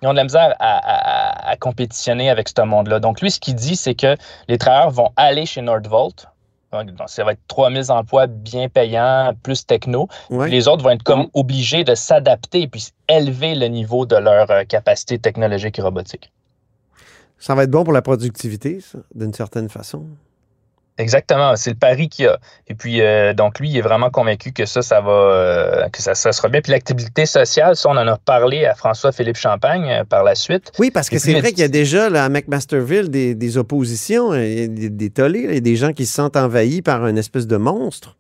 Ils 0.02 0.08
ont 0.08 0.12
de 0.12 0.18
la 0.18 0.24
misère 0.24 0.54
à, 0.58 1.46
à- 1.46 1.50
à 1.52 1.56
compétitionner 1.56 2.28
avec 2.28 2.50
ce 2.50 2.60
monde-là. 2.60 3.00
Donc, 3.00 3.22
lui, 3.22 3.30
ce 3.30 3.40
qu'il 3.40 3.54
dit, 3.54 3.76
c'est 3.76 3.94
que 3.94 4.14
les 4.48 4.58
travailleurs 4.58 4.90
vont 4.90 5.08
aller 5.16 5.46
chez 5.46 5.62
Nordvolt. 5.62 6.26
Donc, 6.82 6.96
ça 7.06 7.24
va 7.24 7.32
être 7.32 7.40
3000 7.48 7.90
emplois 7.90 8.26
bien 8.26 8.68
payants, 8.68 9.32
plus 9.42 9.66
techno. 9.66 10.08
Ouais. 10.30 10.48
Les 10.48 10.66
autres 10.66 10.82
vont 10.82 10.90
être 10.90 11.02
comme 11.02 11.28
obligés 11.34 11.84
de 11.84 11.94
s'adapter 11.94 12.62
et 12.62 12.68
puis 12.68 12.88
élever 13.08 13.54
le 13.54 13.66
niveau 13.66 14.06
de 14.06 14.16
leur 14.16 14.50
euh, 14.50 14.64
capacité 14.64 15.18
technologique 15.18 15.78
et 15.78 15.82
robotique. 15.82 16.32
Ça 17.38 17.54
va 17.54 17.64
être 17.64 17.70
bon 17.70 17.84
pour 17.84 17.92
la 17.92 18.02
productivité, 18.02 18.78
d'une 19.14 19.34
certaine 19.34 19.68
façon. 19.68 20.06
Exactement, 20.96 21.56
c'est 21.56 21.70
le 21.70 21.76
pari 21.76 22.08
qu'il 22.08 22.26
y 22.26 22.28
a. 22.28 22.38
Et 22.68 22.74
puis, 22.74 23.00
euh, 23.00 23.34
donc, 23.34 23.58
lui, 23.58 23.68
il 23.68 23.76
est 23.76 23.82
vraiment 23.82 24.10
convaincu 24.10 24.52
que 24.52 24.64
ça, 24.64 24.80
ça 24.80 25.00
va, 25.00 25.10
euh, 25.10 25.88
que 25.88 26.00
ça, 26.00 26.14
ça 26.14 26.30
sera 26.30 26.48
bien. 26.48 26.60
Puis 26.60 26.70
l'activité 26.70 27.26
sociale, 27.26 27.74
ça, 27.74 27.88
on 27.88 27.96
en 27.96 28.06
a 28.06 28.16
parlé 28.16 28.64
à 28.64 28.76
François-Philippe 28.76 29.36
Champagne 29.36 29.90
euh, 29.90 30.04
par 30.04 30.22
la 30.22 30.36
suite. 30.36 30.70
Oui, 30.78 30.92
parce 30.92 31.10
que 31.10 31.18
c'est 31.18 31.32
vrai 31.32 31.50
qu'il 31.50 31.60
y 31.60 31.64
a 31.64 31.68
déjà 31.68 32.08
là, 32.08 32.24
à 32.24 32.28
McMasterville 32.28 33.10
des, 33.10 33.34
des 33.34 33.58
oppositions, 33.58 34.34
il 34.34 34.60
y 34.60 34.62
a 34.62 34.68
des, 34.68 34.88
des 34.88 35.10
tollés, 35.10 35.46
là, 35.46 35.52
il 35.52 35.54
y 35.54 35.58
a 35.58 35.60
des 35.60 35.76
gens 35.76 35.92
qui 35.92 36.06
se 36.06 36.14
sentent 36.14 36.36
envahis 36.36 36.80
par 36.80 37.06
une 37.08 37.18
espèce 37.18 37.48
de 37.48 37.56
monstre. 37.56 38.16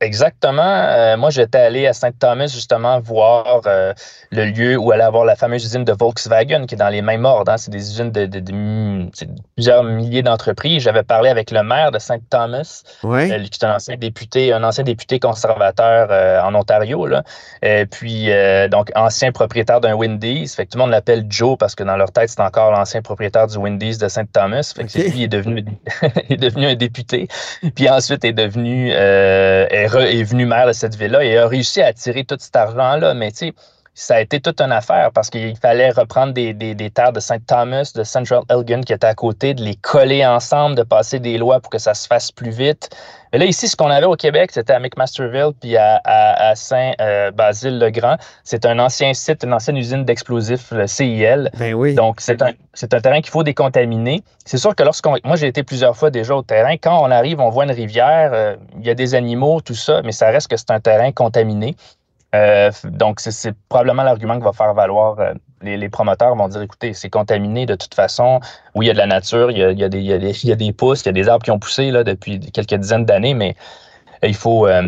Exactement. 0.00 0.62
Euh, 0.62 1.16
moi, 1.16 1.30
j'étais 1.30 1.58
allé 1.58 1.86
à 1.86 1.92
Saint-Thomas 1.92 2.46
justement 2.46 3.00
voir 3.00 3.62
euh, 3.66 3.92
le 4.30 4.44
lieu 4.44 4.76
où 4.76 4.92
allait 4.92 5.02
avoir 5.02 5.24
la 5.24 5.34
fameuse 5.34 5.64
usine 5.64 5.84
de 5.84 5.92
Volkswagen 5.92 6.66
qui 6.66 6.74
est 6.76 6.78
dans 6.78 6.88
les 6.88 7.02
mêmes 7.02 7.24
ordres. 7.24 7.50
hein. 7.50 7.56
C'est 7.56 7.70
des 7.72 7.78
usines 7.90 8.12
de, 8.12 8.26
de- 8.26 8.38
de 8.40 8.52
mi- 8.52 9.10
c'est 9.12 9.28
plusieurs 9.56 9.82
milliers 9.82 10.22
d'entreprises. 10.22 10.82
J'avais 10.82 11.02
parlé 11.02 11.30
avec 11.30 11.50
le 11.50 11.62
maire 11.64 11.90
de 11.90 11.98
Saint-Thomas, 11.98 12.82
euh, 13.30 13.42
qui 13.44 13.58
est 13.60 13.64
un 13.64 13.74
ancien 13.74 13.96
député, 13.96 14.52
un 14.52 14.62
ancien 14.62 14.84
député 14.84 15.18
conservateur 15.18 16.44
en 16.44 16.54
Ontario. 16.54 17.06
Là. 17.06 17.24
Et 17.62 17.86
puis, 17.86 18.28
donc, 18.70 18.90
ancien 18.94 19.32
propriétaire 19.32 19.80
d'un 19.80 19.94
Wendy's. 19.94 20.54
Fait 20.54 20.66
que 20.66 20.70
tout 20.70 20.78
le 20.78 20.82
monde 20.84 20.92
l'appelle 20.92 21.24
Joe 21.28 21.56
parce 21.58 21.74
que 21.74 21.82
dans 21.82 21.96
leur 21.96 22.12
tête, 22.12 22.28
c'est 22.30 22.40
encore 22.40 22.70
l'ancien 22.70 23.02
propriétaire 23.02 23.46
du 23.48 23.56
Wendy's 23.58 23.98
de 23.98 24.06
Saint-Thomas. 24.08 24.72
Fait 24.76 24.84
que 24.84 24.92
lui, 24.98 25.12
il 25.16 25.22
est 25.24 25.28
devenu, 25.28 25.64
il 26.28 26.34
est 26.34 26.36
devenu 26.36 26.66
un 26.66 26.74
député. 26.76 27.26
Puis 27.74 27.88
ensuite, 27.88 28.24
est 28.24 28.32
devenu, 28.32 28.92
est, 29.96 30.18
est 30.18 30.22
venu 30.22 30.46
maire 30.46 30.66
de 30.66 30.72
cette 30.72 30.96
ville-là 30.96 31.24
et 31.24 31.36
a 31.36 31.46
réussi 31.48 31.80
à 31.82 31.86
attirer 31.86 32.24
tout 32.24 32.36
cet 32.38 32.56
argent-là. 32.56 33.14
Mais 33.14 33.30
tu 33.32 33.38
sais, 33.38 33.54
ça 33.98 34.14
a 34.14 34.20
été 34.20 34.40
toute 34.40 34.60
une 34.60 34.70
affaire 34.70 35.10
parce 35.12 35.28
qu'il 35.28 35.56
fallait 35.56 35.90
reprendre 35.90 36.32
des, 36.32 36.54
des, 36.54 36.76
des 36.76 36.88
terres 36.88 37.12
de 37.12 37.18
Saint 37.18 37.40
Thomas, 37.40 37.90
de 37.96 38.04
Central 38.04 38.42
Elgin 38.48 38.82
qui 38.82 38.92
étaient 38.92 39.08
à 39.08 39.14
côté, 39.14 39.54
de 39.54 39.62
les 39.62 39.74
coller 39.74 40.24
ensemble, 40.24 40.76
de 40.76 40.84
passer 40.84 41.18
des 41.18 41.36
lois 41.36 41.58
pour 41.58 41.68
que 41.68 41.78
ça 41.78 41.94
se 41.94 42.06
fasse 42.06 42.30
plus 42.30 42.50
vite. 42.50 42.90
Mais 43.32 43.38
là, 43.38 43.44
ici, 43.44 43.68
ce 43.68 43.76
qu'on 43.76 43.90
avait 43.90 44.06
au 44.06 44.14
Québec, 44.14 44.52
c'était 44.52 44.72
à 44.72 44.78
McMasterville 44.78 45.50
puis 45.60 45.76
à, 45.76 46.00
à, 46.04 46.50
à 46.50 46.54
Saint-Basile-le-Grand. 46.54 48.16
C'est 48.44 48.64
un 48.64 48.78
ancien 48.78 49.12
site, 49.12 49.42
une 49.44 49.52
ancienne 49.52 49.76
usine 49.76 50.04
d'explosifs, 50.04 50.70
le 50.70 50.86
CIL. 50.86 51.50
Ben 51.58 51.74
oui. 51.74 51.94
Donc, 51.94 52.20
c'est 52.20 52.40
un, 52.40 52.52
c'est 52.74 52.94
un 52.94 53.00
terrain 53.00 53.20
qu'il 53.20 53.30
faut 53.30 53.42
décontaminer. 53.42 54.22
C'est 54.44 54.58
sûr 54.58 54.74
que 54.74 54.82
lorsqu'on. 54.82 55.16
Moi, 55.24 55.36
j'ai 55.36 55.48
été 55.48 55.62
plusieurs 55.62 55.96
fois 55.96 56.10
déjà 56.10 56.34
au 56.36 56.42
terrain. 56.42 56.76
Quand 56.76 57.02
on 57.02 57.10
arrive, 57.10 57.40
on 57.40 57.50
voit 57.50 57.64
une 57.64 57.72
rivière, 57.72 58.30
euh, 58.32 58.56
il 58.78 58.86
y 58.86 58.90
a 58.90 58.94
des 58.94 59.14
animaux, 59.14 59.60
tout 59.60 59.74
ça, 59.74 60.00
mais 60.02 60.12
ça 60.12 60.30
reste 60.30 60.48
que 60.48 60.56
c'est 60.56 60.70
un 60.70 60.80
terrain 60.80 61.12
contaminé. 61.12 61.76
Euh, 62.34 62.70
donc, 62.84 63.20
c'est- 63.20 63.30
probablement 63.68 64.02
l'argument 64.02 64.38
que 64.38 64.44
va 64.44 64.52
faire 64.52 64.74
valoir. 64.74 65.18
euh, 65.18 65.34
les, 65.62 65.76
les 65.76 65.88
promoteurs 65.88 66.36
vont 66.36 66.46
dire 66.48 66.60
écoutez, 66.62 66.92
c'est 66.94 67.10
contaminé 67.10 67.66
de 67.66 67.74
toute 67.74 67.94
façon. 67.94 68.40
Oui, 68.74 68.86
il 68.86 68.88
y 68.88 68.90
a 68.90 68.92
de 68.92 68.98
la 68.98 69.06
nature, 69.06 69.50
il 69.50 69.58
y 69.58 69.64
a, 69.84 69.88
des, 69.88 69.98
il 70.00 70.74
pousses, 70.74 71.02
il 71.02 71.06
y 71.06 71.08
a 71.08 71.12
des 71.12 71.28
arbres 71.28 71.44
qui 71.44 71.50
ont 71.50 71.58
poussé 71.58 71.90
là, 71.90 72.04
depuis 72.04 72.38
quelques 72.52 72.74
dizaines 72.74 73.04
d'années, 73.06 73.34
mais 73.34 73.56
euh, 74.24 74.28
il 74.28 74.34
faut. 74.36 74.66
euh, 74.68 74.82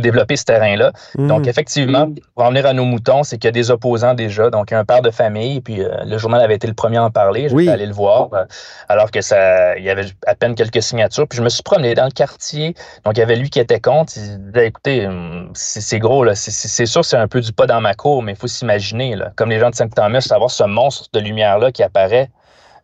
développer 0.00 0.36
ce 0.36 0.44
terrain-là. 0.44 0.92
Mhm. 1.18 1.28
Donc, 1.28 1.46
effectivement, 1.46 2.08
pour 2.34 2.44
en 2.44 2.48
venir 2.48 2.66
à 2.66 2.72
nos 2.72 2.84
moutons, 2.84 3.22
c'est 3.22 3.36
qu'il 3.38 3.48
y 3.48 3.48
a 3.48 3.52
des 3.52 3.70
opposants 3.70 4.14
déjà. 4.14 4.50
Donc, 4.50 4.72
un 4.72 4.84
père 4.84 5.02
de 5.02 5.10
famille, 5.10 5.60
puis 5.60 5.82
euh, 5.82 5.88
le 6.04 6.18
journal 6.18 6.40
avait 6.40 6.54
été 6.56 6.66
le 6.66 6.74
premier 6.74 6.96
à 6.98 7.04
en 7.04 7.10
parler. 7.10 7.42
J'étais 7.42 7.54
Oui. 7.54 7.68
allé 7.68 7.86
le 7.86 7.92
voir, 7.94 8.28
euh, 8.32 8.44
alors 8.88 9.10
que 9.10 9.20
ça, 9.20 9.76
il 9.78 9.84
y 9.84 9.90
avait 9.90 10.06
à 10.26 10.34
peine 10.34 10.54
quelques 10.54 10.82
signatures. 10.82 11.26
Puis 11.28 11.38
je 11.38 11.42
me 11.42 11.48
suis 11.48 11.62
promené 11.62 11.94
dans 11.94 12.04
le 12.04 12.10
quartier. 12.10 12.74
Donc, 13.04 13.16
il 13.16 13.20
y 13.20 13.22
avait 13.22 13.36
lui 13.36 13.50
qui 13.50 13.60
était 13.60 13.80
contre. 13.80 14.12
Il 14.16 14.50
disait, 14.52 14.66
écoutez, 14.66 15.06
hum, 15.06 15.50
c'est 15.54 15.98
gros, 15.98 16.24
là. 16.24 16.34
C'est- 16.34 16.86
sûr, 16.86 17.04
c'est 17.04 17.16
un 17.16 17.28
peu 17.28 17.40
du 17.40 17.52
pas 17.52 17.66
dans 17.66 17.80
ma 17.80 17.94
cour, 17.94 18.22
mais 18.22 18.32
il 18.32 18.38
faut 18.38 18.46
s'imaginer, 18.46 19.16
là. 19.16 19.30
Comme 19.36 19.50
les 19.50 19.58
gens 19.58 19.70
de 19.70 19.74
Saint-Thomas, 19.74 20.26
avoir 20.30 20.50
ce 20.50 20.64
monstre 20.64 21.08
de 21.12 21.20
lumière-là 21.20 21.72
qui 21.72 21.82
apparaît, 21.82 22.30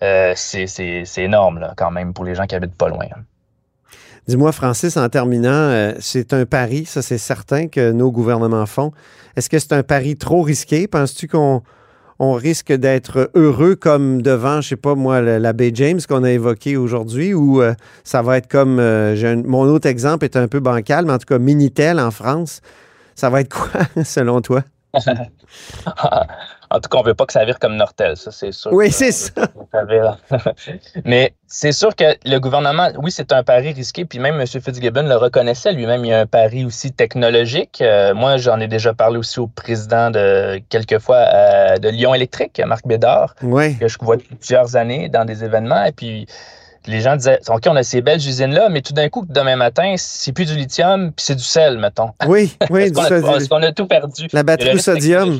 euh, 0.02 0.32
c'est 0.36 0.66
énorme, 1.18 1.58
là, 1.60 1.74
quand 1.76 1.90
même, 1.90 2.14
pour 2.14 2.24
les 2.24 2.34
gens 2.34 2.46
qui 2.46 2.54
habitent 2.54 2.76
pas 2.76 2.88
loin. 2.88 3.06
Dis-moi, 4.30 4.52
Francis, 4.52 4.96
en 4.96 5.08
terminant, 5.08 5.50
euh, 5.50 5.92
c'est 5.98 6.32
un 6.34 6.46
pari, 6.46 6.84
ça 6.84 7.02
c'est 7.02 7.18
certain 7.18 7.66
que 7.66 7.90
nos 7.90 8.12
gouvernements 8.12 8.64
font. 8.64 8.92
Est-ce 9.34 9.50
que 9.50 9.58
c'est 9.58 9.72
un 9.72 9.82
pari 9.82 10.14
trop 10.16 10.42
risqué? 10.42 10.86
Penses-tu 10.86 11.26
qu'on 11.26 11.62
on 12.20 12.34
risque 12.34 12.72
d'être 12.72 13.32
heureux 13.34 13.74
comme 13.74 14.22
devant, 14.22 14.60
je 14.60 14.68
sais 14.68 14.76
pas 14.76 14.94
moi, 14.94 15.20
le- 15.20 15.38
la 15.38 15.52
baie 15.52 15.72
James 15.74 15.98
qu'on 16.08 16.22
a 16.22 16.30
évoqué 16.30 16.76
aujourd'hui, 16.76 17.34
ou 17.34 17.60
euh, 17.60 17.74
ça 18.04 18.22
va 18.22 18.36
être 18.36 18.46
comme, 18.46 18.78
euh, 18.78 19.42
mon 19.44 19.62
autre 19.64 19.88
exemple 19.88 20.24
est 20.24 20.36
un 20.36 20.46
peu 20.46 20.60
bancal, 20.60 21.06
mais 21.06 21.12
en 21.14 21.18
tout 21.18 21.26
cas, 21.26 21.40
Minitel 21.40 21.98
en 21.98 22.12
France, 22.12 22.60
ça 23.16 23.30
va 23.30 23.40
être 23.40 23.52
quoi 23.52 23.80
selon 24.04 24.40
toi? 24.42 24.62
en 26.72 26.78
tout 26.80 26.88
cas, 26.88 26.98
on 26.98 27.02
veut 27.02 27.14
pas 27.14 27.26
que 27.26 27.32
ça 27.32 27.44
vire 27.44 27.58
comme 27.58 27.74
Nortel, 27.76 28.16
ça, 28.16 28.30
c'est 28.30 28.52
sûr. 28.52 28.72
Oui, 28.72 28.90
c'est 28.92 29.10
ça. 29.12 29.32
Mais 31.04 31.34
c'est 31.46 31.72
sûr 31.72 31.94
que 31.96 32.04
le 32.24 32.38
gouvernement, 32.38 32.88
oui, 33.02 33.10
c'est 33.10 33.32
un 33.32 33.42
pari 33.42 33.72
risqué, 33.72 34.04
puis 34.04 34.18
même 34.20 34.40
M. 34.40 34.46
Fitzgibbon 34.46 35.02
le 35.02 35.16
reconnaissait 35.16 35.72
lui-même, 35.72 36.04
il 36.04 36.08
y 36.08 36.12
a 36.12 36.20
un 36.20 36.26
pari 36.26 36.64
aussi 36.64 36.92
technologique. 36.92 37.80
Euh, 37.80 38.14
moi, 38.14 38.36
j'en 38.36 38.60
ai 38.60 38.68
déjà 38.68 38.94
parlé 38.94 39.18
aussi 39.18 39.40
au 39.40 39.48
président 39.48 40.10
de 40.10 40.60
quelquefois 40.68 41.16
euh, 41.16 41.76
de 41.78 41.88
Lyon 41.88 42.14
Électrique, 42.14 42.60
Marc 42.64 42.86
Bédard, 42.86 43.34
Oui. 43.42 43.76
que 43.76 43.88
je 43.88 43.98
vois 44.00 44.16
depuis 44.16 44.36
plusieurs 44.36 44.76
années 44.76 45.08
dans 45.08 45.24
des 45.24 45.42
événements, 45.42 45.84
et 45.84 45.92
puis 45.92 46.26
les 46.86 47.00
gens 47.00 47.16
disaient, 47.16 47.40
OK, 47.48 47.64
on 47.66 47.76
a 47.76 47.82
ces 47.82 48.00
belles 48.00 48.18
usines-là, 48.18 48.68
mais 48.70 48.80
tout 48.80 48.92
d'un 48.94 49.08
coup, 49.08 49.26
demain 49.28 49.56
matin, 49.56 49.94
c'est 49.98 50.32
plus 50.32 50.46
du 50.46 50.54
lithium, 50.56 51.12
puis 51.12 51.24
c'est 51.24 51.34
du 51.34 51.42
sel, 51.42 51.78
mettons. 51.78 52.10
Oui, 52.26 52.56
oui, 52.70 52.90
du 52.92 52.98
a, 53.00 53.04
sodium. 53.08 53.34
est-ce 53.34 53.48
qu'on 53.48 53.62
a 53.62 53.72
tout 53.72 53.86
perdu? 53.86 54.28
La 54.32 54.44
batterie 54.44 54.78
sodium. 54.80 55.38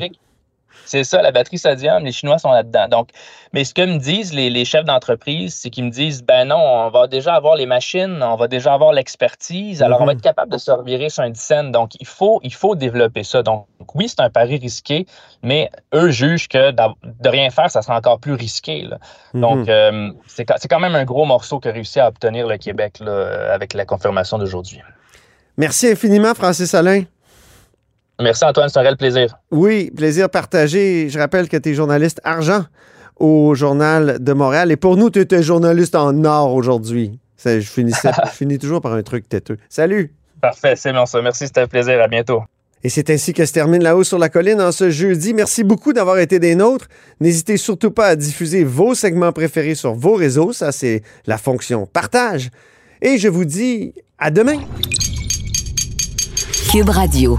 C'est 0.91 1.05
ça, 1.05 1.21
la 1.21 1.31
batterie 1.31 1.57
sodium, 1.57 2.03
les 2.03 2.11
Chinois 2.11 2.37
sont 2.37 2.51
là-dedans. 2.51 2.87
Donc, 2.89 3.09
mais 3.53 3.63
ce 3.63 3.73
que 3.73 3.81
me 3.81 3.97
disent 3.97 4.33
les, 4.33 4.49
les 4.49 4.65
chefs 4.65 4.83
d'entreprise, 4.83 5.55
c'est 5.55 5.69
qu'ils 5.69 5.85
me 5.85 5.89
disent 5.89 6.21
ben 6.21 6.43
non, 6.49 6.57
on 6.57 6.89
va 6.89 7.07
déjà 7.07 7.33
avoir 7.33 7.55
les 7.55 7.65
machines, 7.65 8.21
on 8.21 8.35
va 8.35 8.49
déjà 8.49 8.73
avoir 8.73 8.91
l'expertise, 8.91 9.81
alors 9.81 10.01
on 10.01 10.05
va 10.05 10.11
Mhm. 10.11 10.17
être 10.17 10.23
capable 10.23 10.51
de 10.51 10.57
se 10.57 10.69
revirer 10.69 11.09
sur 11.09 11.23
un 11.23 11.29
dizaine. 11.29 11.71
Donc, 11.71 11.91
il 12.01 12.05
faut, 12.07 12.41
il 12.43 12.53
faut 12.53 12.75
développer 12.75 13.23
ça. 13.23 13.41
Donc, 13.41 13.67
oui, 13.95 14.09
c'est 14.09 14.19
un 14.19 14.29
pari 14.29 14.57
risqué, 14.57 15.05
mais 15.41 15.69
eux 15.93 16.09
jugent 16.11 16.49
que 16.49 16.71
de 16.71 17.29
rien 17.29 17.49
faire, 17.51 17.71
ça 17.71 17.81
sera 17.81 17.95
encore 17.97 18.19
plus 18.19 18.33
risqué. 18.33 18.81
là. 18.81 18.97
Donc, 19.33 19.59
Mhm. 19.59 19.65
euh, 19.69 20.09
c'est 20.27 20.43
quand 20.69 20.79
même 20.81 20.95
un 20.95 21.05
gros 21.05 21.23
morceau 21.23 21.59
qu'a 21.61 21.71
réussi 21.71 22.01
à 22.01 22.09
obtenir 22.09 22.47
le 22.47 22.57
Québec 22.57 22.99
là, 22.99 23.53
avec 23.53 23.73
la 23.73 23.85
confirmation 23.85 24.37
d'aujourd'hui. 24.37 24.81
Merci 25.55 25.87
infiniment, 25.87 26.33
Francis 26.33 26.73
Alain. 26.73 27.03
Merci 28.21 28.45
Antoine, 28.45 28.69
c'est 28.69 28.79
un 28.79 28.81
réel 28.83 28.97
plaisir. 28.97 29.35
Oui, 29.51 29.91
plaisir 29.95 30.29
partagé. 30.29 31.09
Je 31.09 31.17
rappelle 31.19 31.49
que 31.49 31.57
tu 31.57 31.69
es 31.69 31.73
journaliste 31.73 32.19
argent 32.23 32.65
au 33.17 33.53
Journal 33.55 34.17
de 34.19 34.33
Montréal. 34.33 34.71
Et 34.71 34.77
pour 34.77 34.97
nous, 34.97 35.09
tu 35.09 35.19
étais 35.19 35.43
journaliste 35.43 35.95
en 35.95 36.23
or 36.23 36.53
aujourd'hui. 36.53 37.19
Ça, 37.37 37.59
Je, 37.59 37.67
finissais- 37.69 38.11
je 38.25 38.31
finis 38.31 38.57
toujours 38.57 38.81
par 38.81 38.93
un 38.93 39.03
truc 39.03 39.27
têteux. 39.29 39.57
Salut! 39.69 40.13
Parfait, 40.41 40.75
c'est 40.75 40.91
bon 40.91 41.05
ça. 41.05 41.21
Merci, 41.21 41.45
c'était 41.47 41.61
un 41.61 41.67
plaisir. 41.67 42.01
À 42.01 42.07
bientôt. 42.07 42.41
Et 42.83 42.89
c'est 42.89 43.11
ainsi 43.11 43.31
que 43.33 43.45
se 43.45 43.53
termine 43.53 43.83
La 43.83 43.95
Haut 43.95 44.03
sur 44.03 44.17
la 44.17 44.27
Colline 44.29 44.59
en 44.59 44.71
ce 44.71 44.89
jeudi. 44.89 45.35
Merci 45.35 45.63
beaucoup 45.63 45.93
d'avoir 45.93 46.17
été 46.17 46.39
des 46.39 46.55
nôtres. 46.55 46.87
N'hésitez 47.19 47.57
surtout 47.57 47.91
pas 47.91 48.07
à 48.07 48.15
diffuser 48.15 48.63
vos 48.63 48.95
segments 48.95 49.31
préférés 49.31 49.75
sur 49.75 49.93
vos 49.93 50.15
réseaux. 50.15 50.51
Ça, 50.51 50.71
c'est 50.71 51.03
la 51.27 51.37
fonction 51.37 51.85
partage. 51.85 52.49
Et 53.03 53.19
je 53.19 53.27
vous 53.27 53.45
dis 53.45 53.93
à 54.17 54.31
demain. 54.31 54.57
Cube 56.71 56.89
Radio. 56.89 57.37